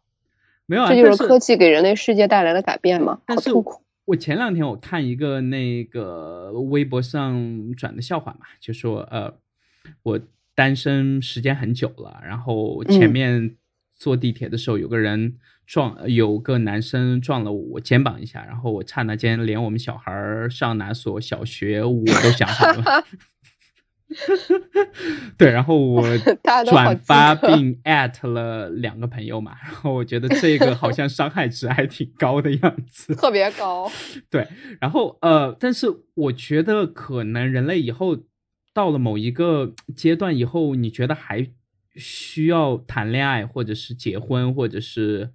[0.64, 3.20] 没有啊，这就是科技给人类世界带来的改变嘛？
[3.26, 3.82] 好痛苦。
[4.06, 9.34] 我前两天我看一个那个微博上转的笑话嘛，就说呃，
[10.02, 10.18] 我
[10.54, 13.54] 单身时间很久了，然后前面
[13.98, 15.34] 坐地铁的时候有个人
[15.66, 23.04] 撞，有个男生撞了我肩膀一下，然后我刹那间连我们小孩上哪所小学我都想好了。
[25.36, 26.02] 对，然后我
[26.66, 33.90] 转发并艾特了两个朋友嘛，然后我觉得这个好像伤害值还挺高的样子， 特别高。
[34.30, 34.48] 对，
[34.80, 38.16] 然后呃，但是我觉得可能人类以后
[38.72, 41.46] 到了某一个阶段以后，你觉得还
[41.94, 45.30] 需要谈恋爱，或者是结婚，或者是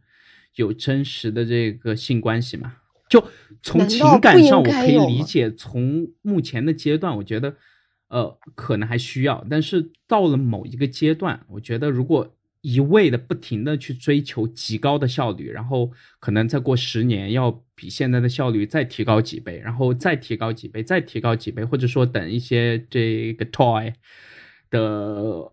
[0.55, 2.77] 有真实的这个性关系吗？
[3.09, 3.23] 就
[3.61, 7.55] 从情感上，我可以理解，从目前的阶段，我觉得。
[8.09, 15.89] 呃，可能还需要，但是到了某一个阶段，我觉得如果一味的不停的去追求极高的效率，然后
[16.19, 23.91] 可能再过十年要比现在的效率再提高几倍，然后再提高几倍，再提高几倍，或者说等一些这个 toy
[24.69, 25.51] 的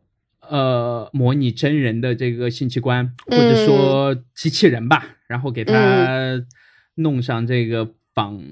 [0.51, 6.45] 呃模拟真人的这个性器官，或者说机器人吧，然后给它
[6.97, 7.95] 弄上这个。
[8.13, 8.43] 仿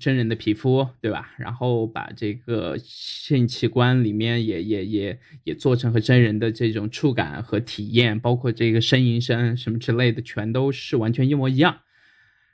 [0.00, 1.34] 真人的皮肤，对吧？
[1.38, 11.82] 然后把这个性器官里面也也也也做成和真人的这种触感和体验，包括这个呻吟声什么之类的，全都是完全一模一样。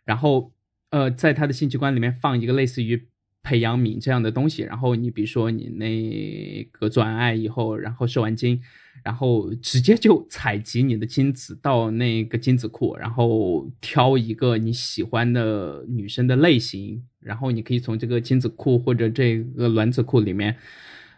[0.05, 0.53] 然后，
[0.91, 3.09] 呃，在他的性器官里面放一个类似于
[3.42, 8.61] 培养皿这样的东西，然后你比如说你那个做完爱以后，然后射完精。
[9.03, 20.55] 然后直接就采集你的精子到那个精子库，然后挑一个你喜欢的女生的类型，然后你可以从这个精子库或者这个卵子库里面，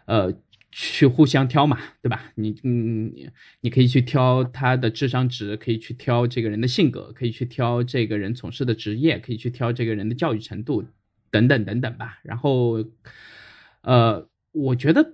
[0.05, 0.33] 呃，
[0.71, 2.31] 去互相挑嘛，对吧？
[2.35, 3.11] 你嗯，
[3.59, 10.85] 你可以去挑他的智商值，可以去挑这个人的性格，可以去挑这个人从事的职业，可以去挑这个人的教育程度，
[11.33, 12.19] 等等等等吧。
[12.23, 12.77] 然后，
[13.81, 15.13] 呃，我觉得。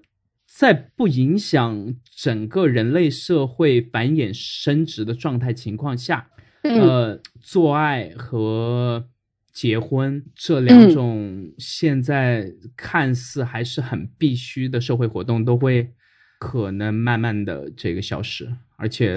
[0.51, 6.31] 在不影响整个人类社会繁衍生殖的状态情况下，
[6.63, 9.07] 呃，做爱和
[9.53, 15.93] 结婚这两种现在看似还是很必须的社会活动，都会
[16.39, 18.53] 可能慢慢的这个消失。
[18.75, 19.15] 而且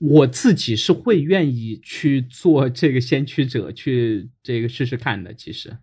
[0.00, 5.32] 我自己是会愿意去做这个先驱者，去这个试试看的。
[5.32, 5.74] 其实，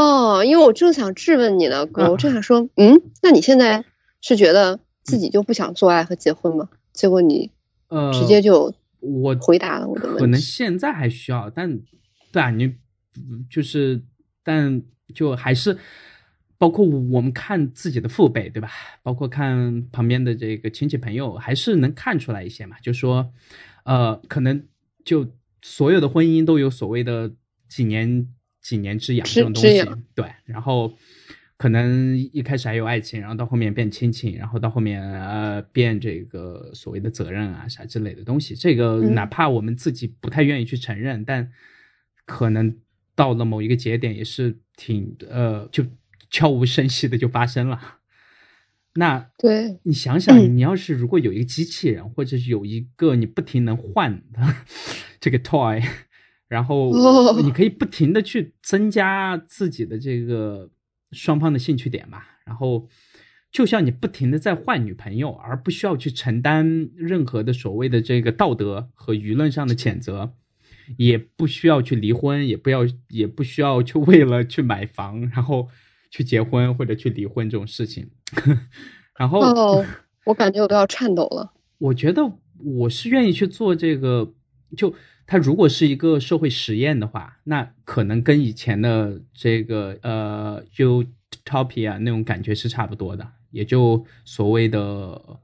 [0.00, 3.84] 哦，因为我正想质问你呢，哥，我正想说，嗯，那你现在？
[4.20, 6.68] 是觉得自己就不想做爱和结婚吗？
[6.92, 7.52] 结果你
[7.86, 10.20] 呃直接就我回答了我的问题。
[10.20, 11.78] 可能现在还需要，但
[12.32, 12.74] 对啊，你
[13.48, 14.02] 就是
[14.42, 14.82] 但
[15.14, 15.78] 就还是
[16.58, 18.68] 包括我们看自己的父辈对吧？
[19.04, 22.76] 包括看旁边的这个亲戚朋友，还是能看出来一些嘛。
[22.82, 23.32] 就说
[23.84, 24.66] 呃，可能
[25.04, 25.28] 就
[25.62, 27.30] 所有的婚姻都有所谓的
[27.68, 28.26] 几年
[28.60, 30.92] 几年之痒这种东西，对，然后。
[31.60, 38.54] 可能一开始还有爱情，然后到后面变亲情，然后到后面呃变这个所谓的责任啊啥之类的东西。
[38.54, 41.50] 这个哪怕我们自己不太愿意去承认，但
[42.24, 42.76] 可能
[43.16, 45.84] 到了某一个节点也是挺呃就
[46.30, 47.96] 悄无声息的就发生了。
[48.94, 54.54] 那对你想想，你要是如果有一个机器人，或者是有一个你不停能换的
[55.18, 55.84] 这个 toy，
[56.48, 56.90] 然后
[57.42, 60.70] 你可以不停的去增加自己的这个。
[61.10, 62.86] 双方的兴趣点吧，然后
[63.50, 70.34] 就像你不停的在换女朋友，而不需要去承担任何的所谓的这个道德和舆论上的谴责，
[70.98, 75.68] 也不需要去离婚，也不要也不需要去为了去买房，然后
[76.10, 78.10] 去结婚或者去离婚这种事情。
[79.16, 79.40] 然后，
[80.26, 81.54] 我感觉我都要颤抖了。
[81.78, 84.34] 我觉得我是愿意去做这个，
[84.76, 84.94] 就。
[85.30, 95.38] 它如果是一个社会实验的话，那可能跟以前的这个呃 utopia 那种感觉是差不多的，也就所谓的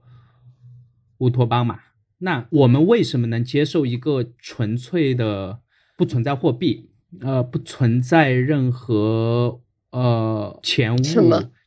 [1.19, 1.81] 乌托邦嘛。
[2.17, 5.61] 那我们为什么能接受一个纯粹的
[5.99, 6.89] 不存在货币，
[7.21, 11.03] 呃，不存在任何呃钱物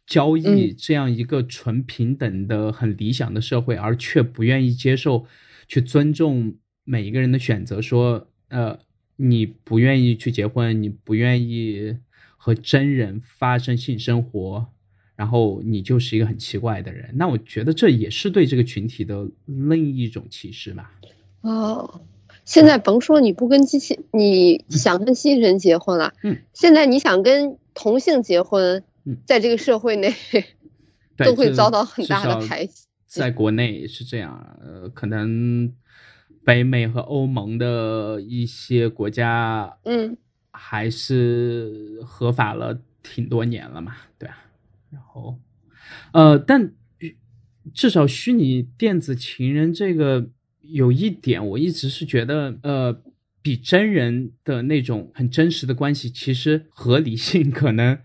[0.07, 5.27] 交易这样一个纯平等的很理想的社会，而却不愿意接受
[5.67, 6.55] 去尊重？
[6.89, 8.79] 每一个人的选择，说，呃，
[9.17, 11.97] 你不愿意去结婚，你不愿意
[12.37, 14.65] 和真人发生性生活，
[15.17, 17.09] 然后你就是一个很奇怪的人。
[17.15, 20.93] 那我觉得这也是对这个群体的另一种歧视吧。
[21.41, 21.99] 哦，
[22.45, 28.81] 现在甭说你不跟机器，你想跟新人结婚了，嗯，现在你想跟同性结婚，
[29.25, 30.15] 在这个社会内，
[31.17, 32.85] 都会遭到很大的排挤。
[33.07, 35.73] 在国内是这样，呃，可能。
[36.47, 40.15] 北美和欧盟的一些国家，嗯，
[40.49, 44.45] 还是合法了挺多年了嘛，对啊。
[44.89, 45.37] 然后，
[46.13, 46.71] 呃，但
[47.73, 50.29] 至少虚拟电子情人这个
[50.61, 53.03] 有一点，我一直是觉得，呃，
[53.41, 57.99] 比真人的那种很真实的关系，其实合理性可能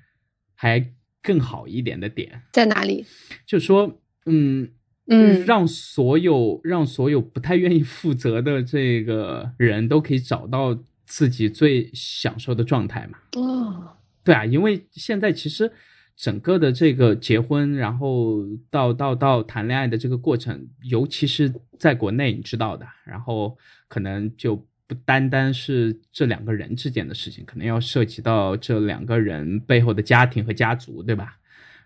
[0.57, 3.07] 还更好一点的点在哪里？
[3.47, 4.73] 就说，嗯。
[5.09, 13.19] 嗯，让所有让所有不太愿意负责的这个人都可以找到自己最享受的状态嘛？
[13.37, 15.71] 哦，对啊，因为现在其实
[16.17, 24.55] 整个的这个结婚，然后到到到谈恋爱的这个过程，尤其是在国内，你知道的，然后可能就
[24.87, 31.37] 不单单是这两个人之间的事情，可能要涉及到这两个人背后的家庭和家族，对吧？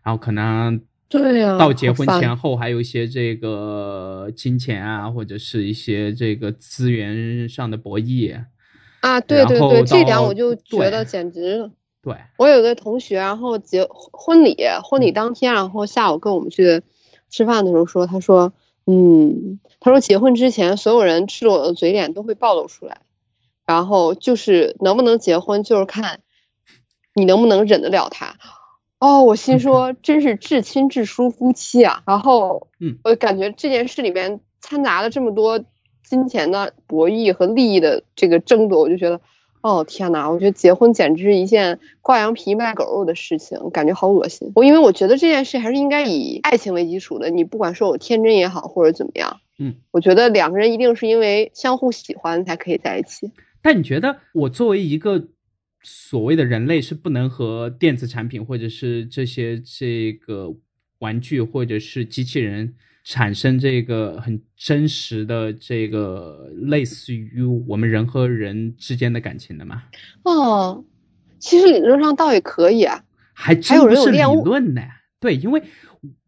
[0.05, 0.79] 然后可能。
[1.09, 8.37] 对呀，到结婚前后还有一些这个金钱啊，或者是一些这个资源上的博弈
[9.01, 9.21] 啊。
[9.21, 11.71] 对对对，这点我就觉得简直。
[12.03, 16.83] 对，我有个同学，然后结婚礼，婚礼当天，然后下午跟我们去
[17.31, 18.53] 吃饭的时候说，他说，
[18.87, 23.01] 嗯，他说结婚之前所有人赤裸的嘴脸都会暴露出来，
[23.65, 26.21] 然后就是能不能结婚，就是看
[27.15, 28.37] 你能不能忍得了他。
[28.99, 32.03] 哦，我心说真是至亲至疏夫妻啊！
[32.07, 35.63] 然后，嗯，我感觉这件事里面掺杂了这么多
[36.03, 39.21] 金钱的博弈和利益的这个争夺，我就觉得，
[39.61, 40.31] 哦天哪！
[40.31, 44.51] 我觉得结婚简直是一件挂羊皮卖狗肉的事情，感觉好恶心。
[44.55, 53.31] 我因为我觉得这件事还是应该以爱情为基础的，你不管说我天真也好，或者怎么样，嗯，我觉得两个人一定是因为相互喜欢才可以在一起。
[53.61, 55.27] 但你觉得我作为一个？
[55.89, 60.53] 所谓的人类是不能和电子产品或者是这些这个
[60.99, 62.75] 玩具或者是机器人
[63.05, 69.85] 产生这个很真实的这个类似于我们人和人之间的感情的吗？
[70.25, 70.85] 哦，
[71.39, 74.83] 其实理论上倒也可以啊，还真不是理论呢。
[75.21, 75.63] 对，因为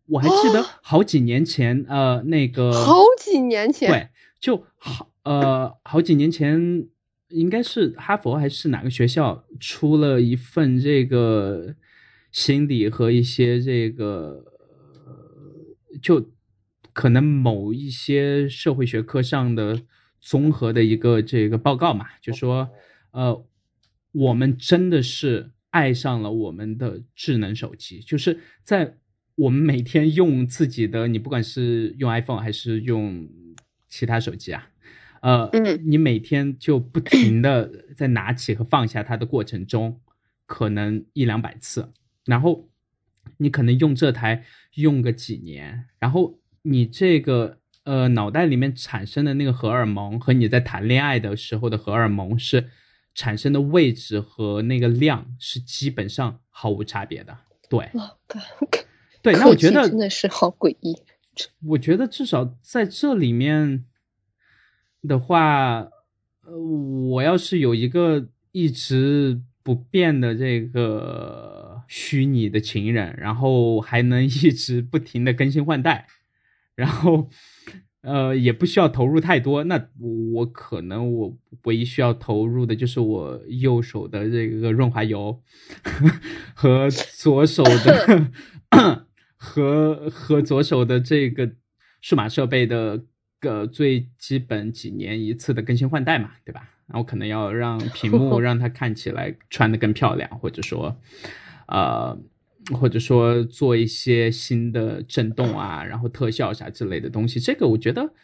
[0.07, 6.87] 我还记得好几年前，呃，那个好几年前，对，就好呃好几年前。
[7.29, 11.75] 应该是哈佛还是哪个学校出了一份这个
[12.33, 14.45] 心理和一些这个，
[16.01, 16.31] 就
[16.93, 19.83] 可能某一些社会学科上的
[20.21, 22.71] 综合的一个这个报告嘛，就说
[23.11, 23.47] 呃，
[24.13, 28.97] 我们真的是爱上了我们的智能手机，就是在
[29.35, 33.29] 我们每天用自己的，你不管是用 iPhone 还是用
[33.89, 34.71] 其他手机啊。
[35.21, 35.51] 呃，
[35.85, 40.01] 你每天就不停的在拿起和放下它的过程中，
[40.47, 41.93] 可能一两百次，
[42.25, 42.69] 然后
[43.37, 44.45] 你可能用这台
[44.75, 52.71] 用个几年，然后你这个呃脑袋里面产生的那个荷尔蒙和你在谈恋爱的时候的荷尔蒙是
[53.15, 57.37] 产生的位置和那个量是基本上毫无差别的。
[57.69, 57.91] 对，
[59.21, 60.97] 对，那我觉得真的是好诡异。
[61.67, 63.85] 我觉得至少在这里面。
[65.07, 65.89] 的话，
[66.45, 66.59] 呃，
[67.11, 76.07] 我要是有一个一直不变的这个虚拟的情人，然后还能一直不停的更新换代，
[76.75, 77.31] 然后，
[78.01, 79.89] 呃，也不需要投入太多，那
[80.35, 85.41] 我可能我唯一需要投入的就是我右手的这个润滑油
[86.55, 88.31] 和左手的
[89.37, 91.53] 和和左手的这个
[92.01, 93.05] 数码设备的。
[93.41, 96.69] 个最基本几年一次的更新换代嘛，对吧？
[96.87, 100.99] 然后可能要让屏幕 让它看起来穿的更漂亮，或者说，
[101.67, 102.19] 呃，
[102.73, 107.39] 或者说做一些新的震动啊，然后特效啥之类的东西。
[107.39, 108.15] 这个我觉得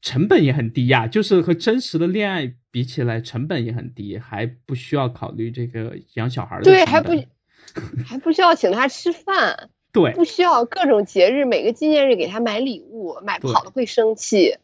[0.00, 7.12] 成本也很低呀，就是和真实的恋爱比起来，成本也很低，还不需要考虑这个养小孩的对，还不
[8.06, 9.68] 还不需要请他吃饭。
[9.92, 14.56] 对，不需要各种节日，每个纪念日给他买礼物，买不好的会生气。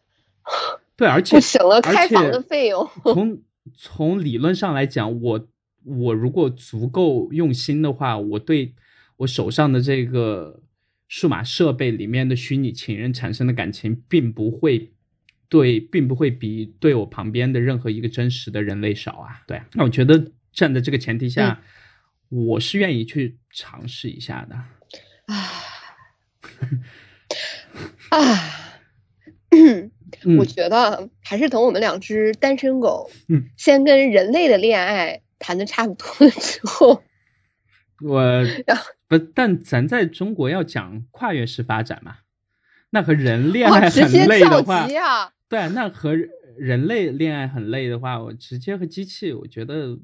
[0.96, 2.88] 对，而且不省了开房的费用。
[3.02, 3.42] 从
[3.74, 5.48] 从理论上来讲，我
[5.84, 8.74] 我如果足够用心的话，我对
[9.16, 10.60] 我手上的这个
[11.08, 14.92] 数码设备里面的虚拟情人产生的感情，并不会
[15.48, 19.40] 对，并不会比对我旁边的任何一个真实的人类少啊。
[19.46, 21.62] 对，那我觉得站在这个前提下，
[22.28, 24.56] 我是愿意去尝试一下的。
[25.26, 25.38] 唉，
[28.10, 28.80] 唉，
[30.38, 37.02] 我觉得还是等我们两只单身狗，嗯，先跟人类的恋爱谈的差不多了之后，
[38.04, 38.44] 我
[39.08, 42.18] 不，但咱在中国要讲跨越式发展嘛，
[42.90, 44.86] 那和人恋爱很累的话，
[45.48, 46.14] 对，那和
[46.56, 49.98] 人类恋爱很累的话，我直接和机器，我觉得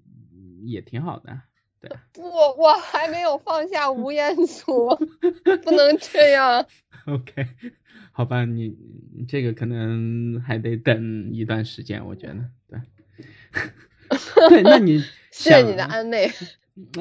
[0.65, 1.43] 也挺好的。
[1.81, 4.95] 对，不，我还没有放下吴彦祖，
[5.65, 6.67] 不能这样。
[7.07, 7.47] OK，
[8.13, 8.77] 好吧，你
[9.27, 12.37] 这个可能还得等一段时间，我觉得。
[12.69, 12.81] 对，
[14.51, 14.99] 对，那你
[15.33, 16.31] 谢谢你的安慰。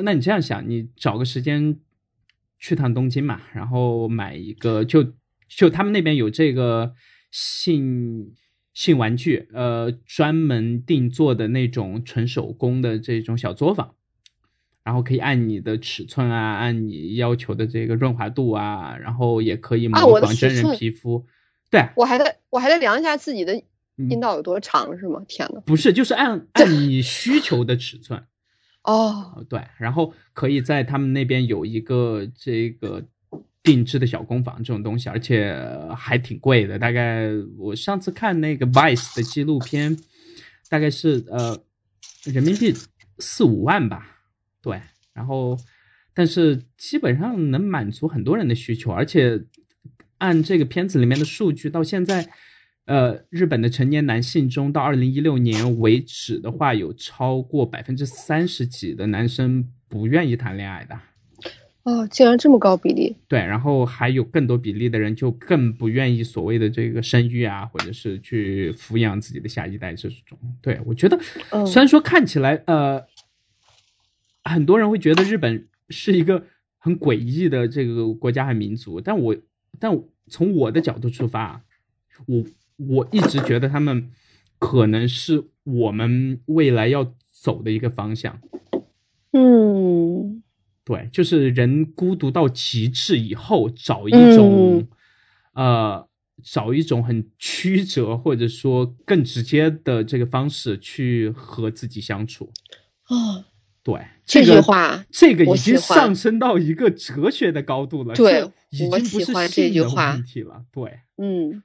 [0.01, 1.77] 那你这样想，你找个时间
[2.57, 5.13] 去趟东京嘛，然后买一个，就
[5.49, 6.93] 就他们那边有这个
[7.31, 8.33] 性
[8.73, 13.95] 性玩具，呃，专门定做的那种纯手工的这种小作坊。
[14.89, 21.23] 然后可以按你的尺寸啊，按你要求的这个润滑度啊，然后也可以模仿真人皮肤。
[21.69, 23.61] 对，我还得我还得量一下自己的
[24.09, 25.23] 阴道有多长是吗？
[25.27, 28.19] 天呐，不是，就是按 按你需求的尺寸。
[28.83, 33.05] 哦，对，然后可以在他们那边有一个这个
[33.61, 35.55] 定制的小工坊这种东西，而且
[35.95, 36.79] 还挺贵的。
[36.79, 37.29] 大概
[37.59, 39.95] 我上次看那个 Vice 的纪录片，
[40.67, 41.59] 大概是呃
[42.23, 42.73] 人民币
[43.19, 44.15] 四五万吧。
[44.61, 44.79] 对，
[45.13, 45.57] 然后，
[46.13, 49.41] 但是基本上能满足很多人的需求，而且
[50.17, 52.27] 按这个片子里面的数据，到现在，
[52.85, 60.99] 呃，日本的成年男性中，到二零一六年为止的话，有超过百分之三十几的男生不愿意谈恋爱的。
[61.83, 63.15] 哦，竟然这么高比例？
[63.29, 70.37] 对，然后还有更多比例的人就更不愿意所谓的这个生育啊，或者是去抚养自己的下一代这种。
[70.61, 71.17] 对我觉得，
[71.65, 73.01] 虽然说看起来，呃。
[74.43, 76.45] 很多人会觉得日本是一个
[76.77, 79.35] 很诡异的这个国家和民族，但我
[79.79, 79.91] 但
[80.27, 81.63] 从我的角度出发，
[82.25, 82.43] 我
[82.77, 84.09] 我一直觉得他们
[84.57, 88.39] 可能是我们未来要走的一个方向。
[89.31, 90.41] 嗯，
[90.83, 94.87] 对，就是人孤独到极致以后，找一种
[95.53, 96.07] 呃，
[96.41, 102.51] 找一种很曲折或者说更直接的这个方式去和自己相处。
[103.03, 103.45] 啊。
[103.97, 108.13] 对这句话，这个已经上升到一个哲学的高度了。
[108.13, 110.63] 对，已经不是这句话问题了。
[110.71, 111.63] 对，嗯。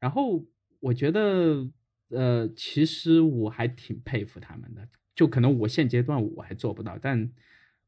[0.00, 0.42] 然后
[0.80, 1.68] 我觉得，
[2.08, 4.88] 呃，其实我还挺佩服他们的。
[5.14, 7.30] 就可能我现阶段我还做不到，但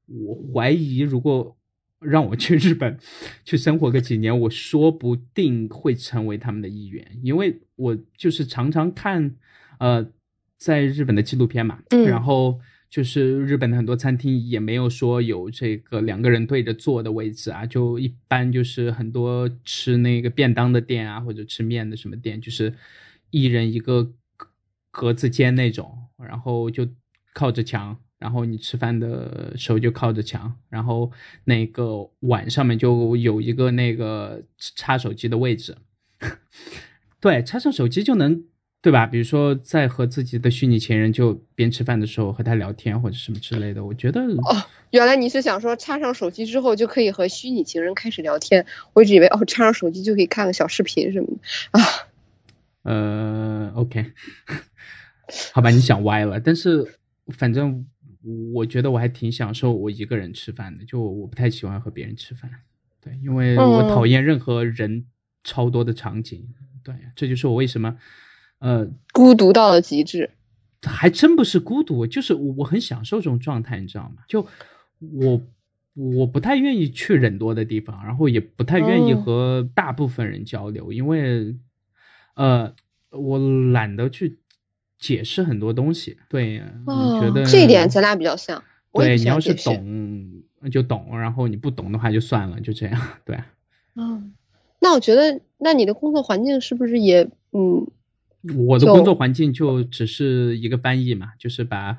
[0.07, 1.57] 我怀疑，如果
[1.99, 2.99] 让我去日本
[3.44, 9.34] 去生活个几年，我说不定会成为他们的一员，因为我就是常常看，
[9.78, 10.07] 呃，
[10.59, 12.61] 在日本的纪录片嘛，然后。
[12.91, 22.72] 就是日本的很多餐厅也没有说有这个两个人对着坐的位置啊，就一般就是很多吃那个便当的店啊，或者吃面的什么店，就是
[23.30, 24.11] 一人一个
[24.91, 26.89] 格子间那种，然后就
[27.34, 31.12] 靠着墙，然后你吃饭的时候就靠着墙，然后
[31.45, 35.76] 那个碗上面就有一个那个插手机的位置，
[37.20, 38.45] 对，插上手机就能。
[38.81, 39.07] 对吧？
[39.07, 44.57] 比如说，在和自己的虚拟情人就边吃饭的时候和他聊天或者什么之类的，我觉得哦，
[44.91, 51.39] 原来你是想说插上手机之后就可以和虚拟情人开始聊天，我一直以为哦，插上手机就可以看个小视频什么的
[51.72, 51.81] 啊。
[52.85, 54.12] 呃，OK，
[55.53, 56.39] 好吧，你想歪了。
[56.39, 56.87] 但是
[57.29, 57.85] 反正
[58.55, 62.49] 我觉得我还挺享受我一个人吃饭的，就我不太喜欢和别人吃饭，
[63.03, 65.05] 对，因为我讨厌任何人
[65.43, 66.49] 超多的场景。
[66.85, 67.99] 对，这就是我为什么。
[68.61, 70.30] 呃，孤独到了极致，
[70.82, 74.22] 还真不是孤独，就是我我很享受这种状态，你知道吗？
[74.26, 74.46] 就
[74.98, 75.40] 我
[75.94, 81.56] 我不太愿意去人多的地方，然后也不太愿意和大部分人交流，因为
[82.34, 82.74] 呃，
[83.11, 83.38] 我
[83.72, 84.38] 懒得去
[84.98, 86.18] 解释很多东西。
[86.28, 88.62] 对，我觉得这一点咱俩比较像。
[88.92, 90.42] 对你要是懂
[90.72, 93.00] 就懂，然后你不懂的话就算了，就这样。
[93.24, 93.38] 对。
[93.94, 94.32] 嗯，
[94.80, 97.86] 那我觉得，那你的工作环境是不是也嗯？
[98.57, 101.99] 我的工作环境就只是一个翻译嘛，就是把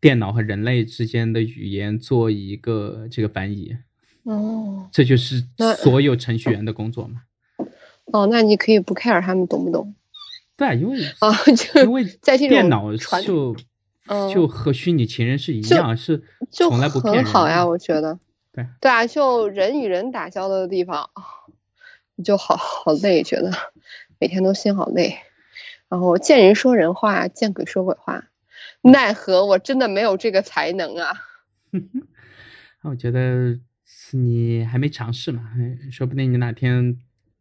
[0.00, 3.76] 电脑和人类之间的语言做一个这个翻译。
[4.24, 5.44] 哦，这就是
[5.78, 7.22] 所有程序员的工作嘛。
[8.06, 9.94] 哦，那你可以不 care 他们懂不懂？
[10.56, 12.94] 对，因为啊， 就因为 在电脑
[13.24, 13.56] 就
[14.32, 17.24] 就和虚拟情人是一样，是从来不骗人。
[17.24, 18.18] 很好呀，我觉得。
[18.52, 21.08] 对对啊，就人与人打交道的地方，
[22.22, 23.50] 就好好累，觉得
[24.20, 25.16] 每天都心好累。
[25.92, 28.30] 然后见人说人话，见鬼说鬼话，
[28.80, 31.12] 奈何我真的没有这个才能啊！
[32.82, 33.60] 那 我觉得
[34.12, 35.50] 你还没尝试嘛，
[35.90, 36.96] 说不定你哪天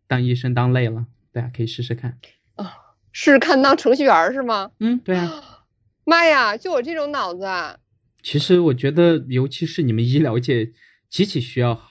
[0.05, 2.17] 当医生当累了，对啊，可以试试看。
[2.55, 2.75] 啊，
[3.13, 4.71] 试试看当程序员是吗？
[4.81, 5.31] 嗯，对啊。
[6.03, 7.77] 妈呀，就我这种脑子啊！
[8.21, 10.73] 其实我觉得，尤其是你们医疗界，
[11.09, 11.81] 极其需要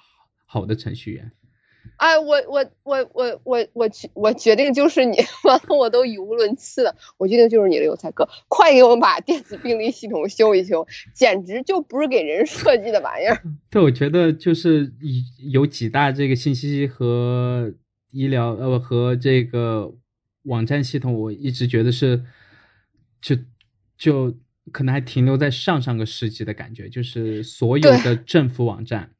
[0.44, 1.32] 好的程序员。
[2.00, 6.96] 哎，我我我我我我决我决定就是你， 完了我都语无伦次了。
[7.18, 13.42] 我决定就是你了，有才哥，快给我把电子病历系统修一修，简直就不是给人设计的玩意儿。
[13.68, 14.90] 对，我觉得就是
[15.52, 17.70] 有几大这个信息和
[18.12, 19.92] 医疗呃和这个
[20.44, 22.24] 网站系统，我一直觉得是
[23.20, 23.36] 就
[23.98, 24.34] 就
[24.72, 29.10] 可能还停留在上上个世纪的感觉，就是所有的政府网站。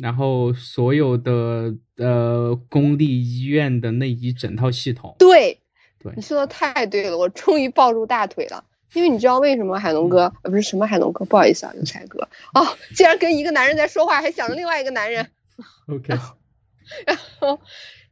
[0.00, 5.60] 然后所有的呃公立医院的那一整套系统，对，
[6.00, 8.64] 对，你说的太对了，我终于抱住大腿了。
[8.92, 15.30] 因为你知道为什么海龙哥呃不是什么海龙哥，不好意思啊，有才哥哦，竟然跟一个男人在说话，还想着另外一个男人。
[15.88, 16.14] OK，
[17.06, 17.60] 然后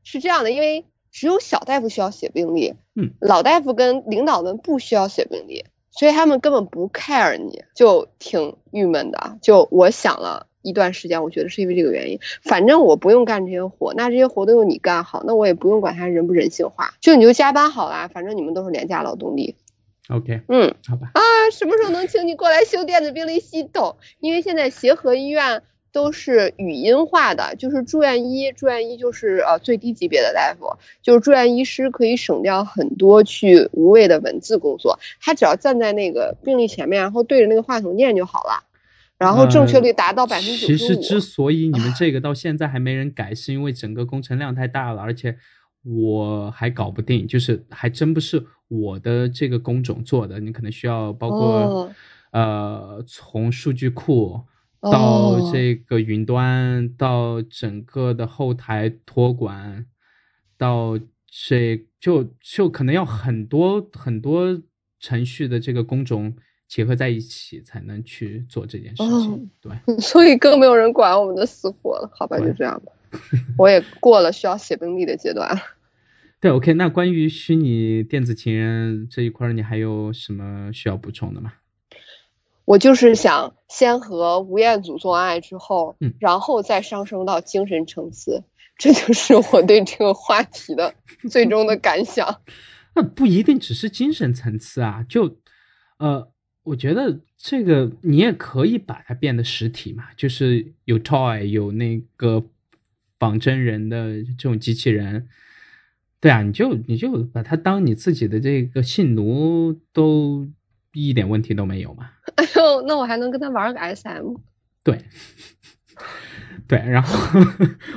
[0.02, 9.38] 是这样的，因为只有小大夫需要写病历，嗯，老大夫跟领导们不需要写病历，所以他们根本不 care 你，就挺郁闷的。
[9.42, 10.46] 就我想了。
[10.62, 12.18] 一段时间，我觉得是因为这个原因。
[12.40, 18.08] 反正我不用干这些活，那这些活都由你干好，那我也不用管他人不人性化，就你就加班好啦。
[18.08, 19.56] 反正你们都是廉价劳动力。
[20.08, 21.10] OK，嗯，好吧。
[21.14, 21.20] 啊，
[21.52, 23.96] 什么时候能请你过来修电子病历系统？
[24.20, 38.64] 因为现在协和医院都是语音化的，就是住院医，住院医就是呃最低级别的大夫，就是住院医师可以省掉很多去无谓的文字工作，他只要站在那个病历前面，然后对着那个话筒念就好了。
[39.22, 40.76] 然后正确率达到百分之九十五。
[40.76, 45.36] 其实之所以你们这个 到现在还没人改，是因为整个工程量太大了，而且
[45.84, 51.90] 我还搞不定，就是还真不是我的这个工种做的，你可能需要包括
[52.32, 54.40] 呃从数据库
[54.80, 59.86] 到这个云端，到整个的后台托管，
[60.58, 60.98] 到
[61.30, 64.60] 这就就可能要很多很多
[64.98, 66.34] 程序的这个工种。
[66.74, 72.10] 结合在一起才能去做这件事情，对， 所以更没有人管我们的死活了。
[72.14, 72.92] 好吧，就这样吧。
[73.58, 75.60] 我也过了需要写病历的阶段了。
[76.40, 76.72] 对，OK。
[76.72, 81.52] 那关于虚拟电子情人这一块，你还有什么需要补充的吗？
[82.64, 88.44] 我就是想先和吴彦祖做爱之后，嗯，然后再上升到精神层次，
[88.78, 90.94] 这就是我对这个话题的
[91.28, 92.40] 最终的感想。
[92.94, 95.36] 那不一定只是精神层次啊，就
[95.98, 96.31] 呃。
[96.64, 102.44] 我觉得这个你也可以把它变得实体嘛，就是有 toy 有那个
[103.18, 105.26] 仿真人的这种机器人，
[106.20, 110.48] 对啊，你就你就把它当你自己的这个信奴，都
[110.92, 112.10] 一点问题都没有嘛。
[112.36, 114.36] 哎呦，那我还能跟他玩个 SM？
[114.84, 115.04] 对，
[116.68, 117.40] 对，然后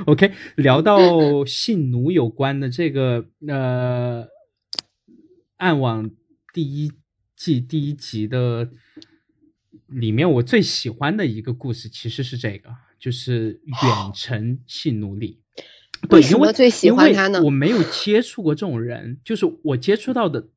[0.06, 4.26] OK，聊到信奴有关的这个呃，
[5.58, 6.10] 暗网
[6.52, 6.90] 第一。
[7.36, 8.70] 季第一集的
[9.88, 15.40] 里面，我最喜欢的一个故事其实是这个，就是远程性奴隶。
[16.08, 17.42] 对，因为最喜欢他呢？
[17.42, 20.48] 我没有接触过这种人，就是我接触到的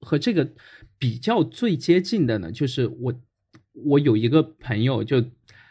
[0.00, 0.52] 和这个
[0.98, 3.20] 比较最接近的呢，就是我
[3.72, 5.24] 我有一个朋友，就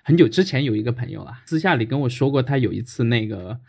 [0.04, 3.60] 很久之前有一个朋友啊，私下里跟我说过，他有一次那个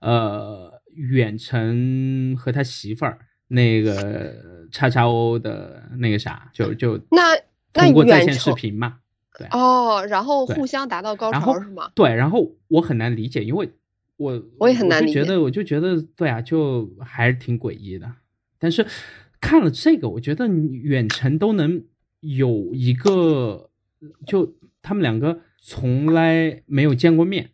[0.00, 3.20] 呃远程和他媳妇儿。
[3.48, 7.34] 那个叉叉 O 的那个啥，就就那
[7.72, 8.98] 通过在线视频嘛，
[9.38, 11.90] 对哦，然后互相达到高潮是吗？
[11.94, 13.70] 对，然后我很难理解，因为
[14.18, 18.12] 我我也很难理解，觉得我就觉得对啊，就还是挺诡异的。
[18.58, 18.86] 但是
[19.40, 21.82] 看了这个，我觉得远程都能
[22.20, 23.70] 有一个，
[24.26, 27.48] 就他们两个从来没有见过面，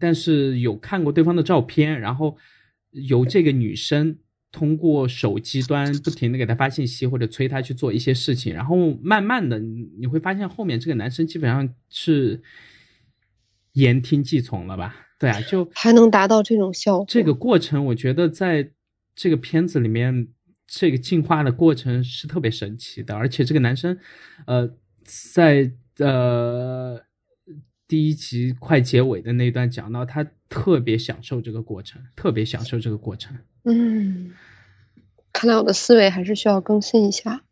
[0.00, 2.36] 但是有看过对方的照片，然后
[2.90, 4.18] 由这个女生。
[4.52, 12.42] 通过手机端不停的给他发信息或者催他去做一些事情，然后慢慢的你会发现后面这个男生基本上是
[13.72, 14.94] 言听计从了吧？
[15.18, 17.06] 对啊，就还能达到这种效果。
[17.08, 18.70] 这个过程我觉得在
[19.16, 20.28] 这个片子里面，
[20.66, 23.98] 这个进化的过程是特别神奇的，而且这个男生，
[24.46, 24.70] 呃，
[25.04, 27.02] 在呃。
[27.92, 33.36] 第一集快结尾的那段讲到，他特别享受这个过程，特别享受这个过程。
[33.64, 34.32] 嗯，
[35.30, 37.42] 看来我的思维还是需要更新一下。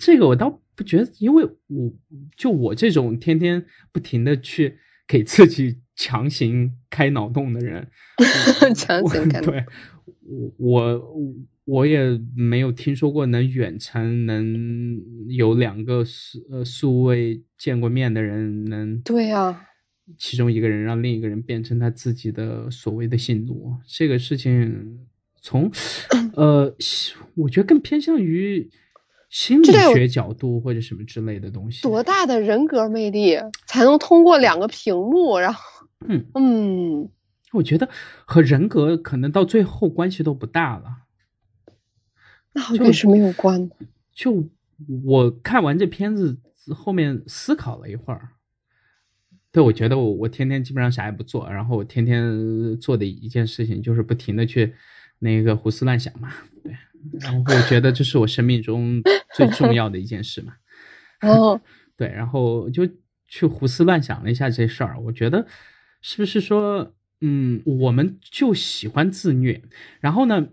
[0.00, 1.92] 这个我倒不觉得，因为我
[2.38, 7.86] 就我这种天天不停的去给自己强行开脑洞的人，
[8.74, 9.66] 强行开，对
[10.56, 11.34] 我我
[11.66, 14.98] 我也没有听说过能远程能
[15.28, 19.66] 有两个素呃素未见过面的人能对呀。
[20.16, 25.00] 其中一个人让另一个人变成他自己的所谓的信徒，这个事情
[25.42, 25.68] 从
[26.34, 26.72] 呃，
[27.34, 28.70] 我觉得更偏向于
[29.28, 31.82] 心理学角度或者什么之类的东西。
[31.82, 33.36] 多大的人格魅力
[33.66, 35.60] 才能通过两个屏幕，然后
[36.06, 37.08] 嗯嗯，
[37.54, 37.88] 我觉得
[38.24, 40.84] 和人格可能到最后关系都不大了。
[42.56, 43.70] 那跟什么有关？
[44.14, 44.48] 就
[45.04, 46.38] 我看完这片子
[46.74, 48.30] 后面思考了一会儿，
[49.52, 54.74] 对我觉得我我天天基本上啥也不做，然后我天天做的一件事情就是不停的去
[55.18, 56.32] 那个胡思乱想嘛，
[56.64, 56.74] 对，
[57.20, 59.02] 然后我觉得这是我生命中
[59.34, 60.54] 最重要的一件事嘛。
[61.22, 61.60] 哦，
[61.96, 62.88] 对，然后就
[63.28, 65.46] 去胡思乱想了一下这事儿，我觉得
[66.00, 69.62] 是不是说，嗯，我们就喜欢自虐，
[70.00, 70.48] 然后呢，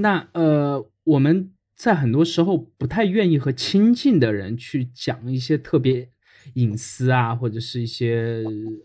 [0.00, 6.10] 那呃，我们在很多时候不太愿意和亲近的人去讲一些特别
[6.54, 8.42] 隐私啊，或者是一些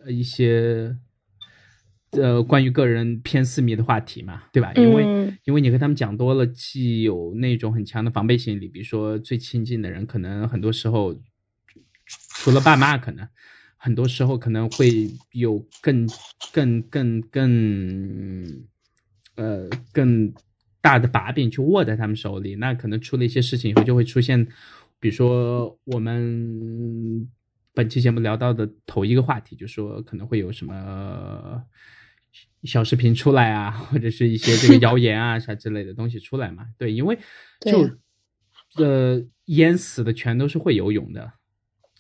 [0.08, 0.98] 一些
[2.12, 4.74] 呃关于个人偏私密的话题嘛，对吧？
[4.76, 11.16] 因为因为你和他们讲多了，既有那种很强的防备心理，比如说最亲近的人，可能很多时候。
[12.36, 13.26] 除了爸妈，可能
[13.78, 16.06] 很多时候可能会有更、
[16.52, 18.66] 更、更、更，
[19.36, 20.34] 呃，更
[20.84, 22.56] 大的把柄去握在他们手里。
[22.58, 24.46] 那可能出了一些事情以后，就会出现，
[25.00, 27.30] 比如说我们
[27.74, 31.64] 本期节目聊到的头一个话题，就说可能会有什么
[32.64, 36.68] 小视频出来啊，或者是一些这个谣言啊啥之类的东西出来嘛？
[36.78, 37.18] 对，因为
[37.62, 37.90] 就
[38.76, 41.32] 呃淹死的全都是会游泳的。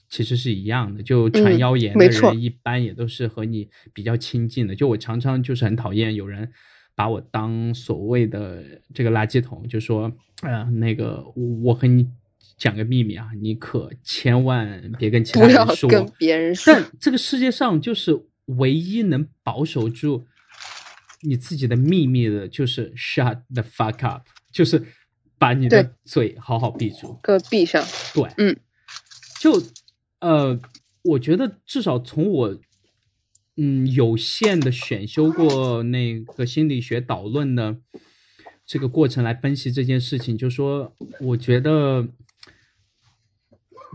[0.09, 4.75] 其实是一样的，就传谣言的人一般也都是和你比较亲近的。
[4.75, 6.51] 就我常常就是很讨厌有人
[6.96, 8.64] 把我当所谓的
[8.94, 11.24] 这个垃圾桶，就说，呃，那个
[11.64, 12.10] 我和你
[12.58, 15.89] 讲个秘密啊，你可千万别跟其他人说。
[15.89, 16.74] 跟别人说。
[16.74, 20.26] 但这个世界上就是唯一能保守住
[21.22, 24.84] 你自己的秘密的，就是 shut the fuck up，就是
[25.38, 27.84] 把你的嘴好好闭住，给闭上。
[28.14, 28.58] 对，嗯，
[29.39, 29.62] 就。
[30.20, 30.58] 呃，
[31.02, 32.58] 我觉得至少从我，
[33.56, 37.78] 嗯，有限的选修过那个心理学导论的
[38.66, 42.08] 这个过程来分析这件事情，就说我觉得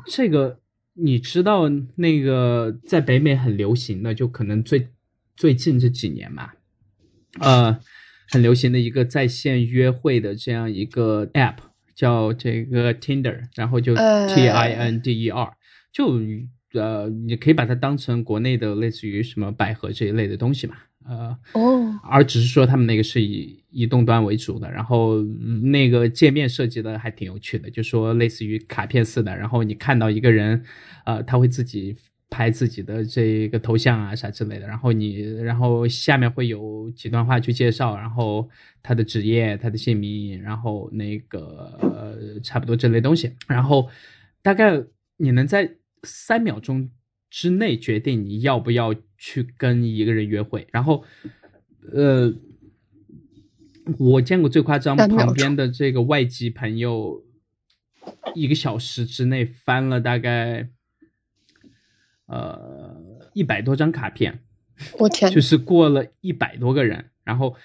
[0.07, 0.61] 这个
[0.95, 4.89] 你知道那个在北美很流行的，就可能最
[5.37, 6.53] 最近这几年嘛，
[7.41, 7.81] 呃，
[8.31, 11.57] 很流行的一个在线约会的这样一个 app
[11.97, 15.55] 叫这个 Tinder，然后就 T I N D E R。
[15.91, 16.21] 就
[16.79, 20.77] 呃，你可以把它当成国内的类似于什么百合这一类的东西嘛，
[21.07, 30.63] 呃，哦，而只是说他们那个是以移动端为主的，然后那个界面设计的还挺有趣的，就说类似于卡片似的，然后你看到一个人，
[31.05, 31.97] 呃，他会自己
[32.31, 38.49] 拍自己的这个头像啊啥之类的，然后你，然后下面会有几段话去介绍，然后
[38.83, 43.89] 他的职业、他的姓名，然后那个呃，差不多这类东西，然后
[44.43, 44.83] 大概
[45.17, 45.78] 你能在。
[46.03, 46.91] 三秒钟
[47.31, 51.05] 之内决定你要不要去跟一个人约会，然后，
[51.93, 52.33] 呃，
[53.99, 57.23] 我见过最夸张，旁边的这个外籍朋友，
[58.35, 60.71] 一个小时之内翻了大概，
[62.27, 62.97] 呃，
[63.35, 64.41] 一百多张卡片，
[64.99, 67.57] 我天，就是过了一百多个人，然后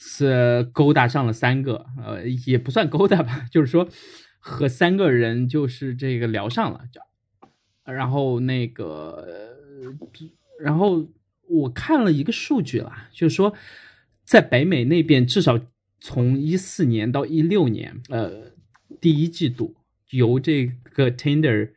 [0.00, 3.88] 是勾搭上了三个，呃，也不算勾搭吧，就是说。
[4.46, 7.00] 和三个人就是这个聊上了，就，
[7.90, 9.26] 然后那个，
[10.60, 11.08] 然后
[11.48, 13.54] 我看了一个数据啦，就是说，
[14.22, 15.58] 在北美那边，至少
[15.98, 18.52] 从一四年到一六年，呃，
[19.00, 19.74] 第一季度
[20.10, 21.70] 由这个 Tinder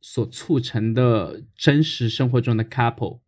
[0.00, 3.18] 所促成的真实生活中的 couple，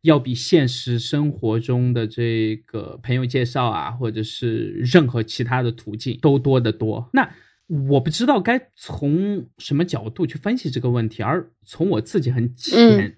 [0.00, 7.10] 要比现实生活中的这个朋友介绍啊，或者是任何其他的途径都多得多。
[7.12, 7.30] 那
[7.66, 13.16] 我不知道该从什么角度去分析这个问题，而从我自己很浅、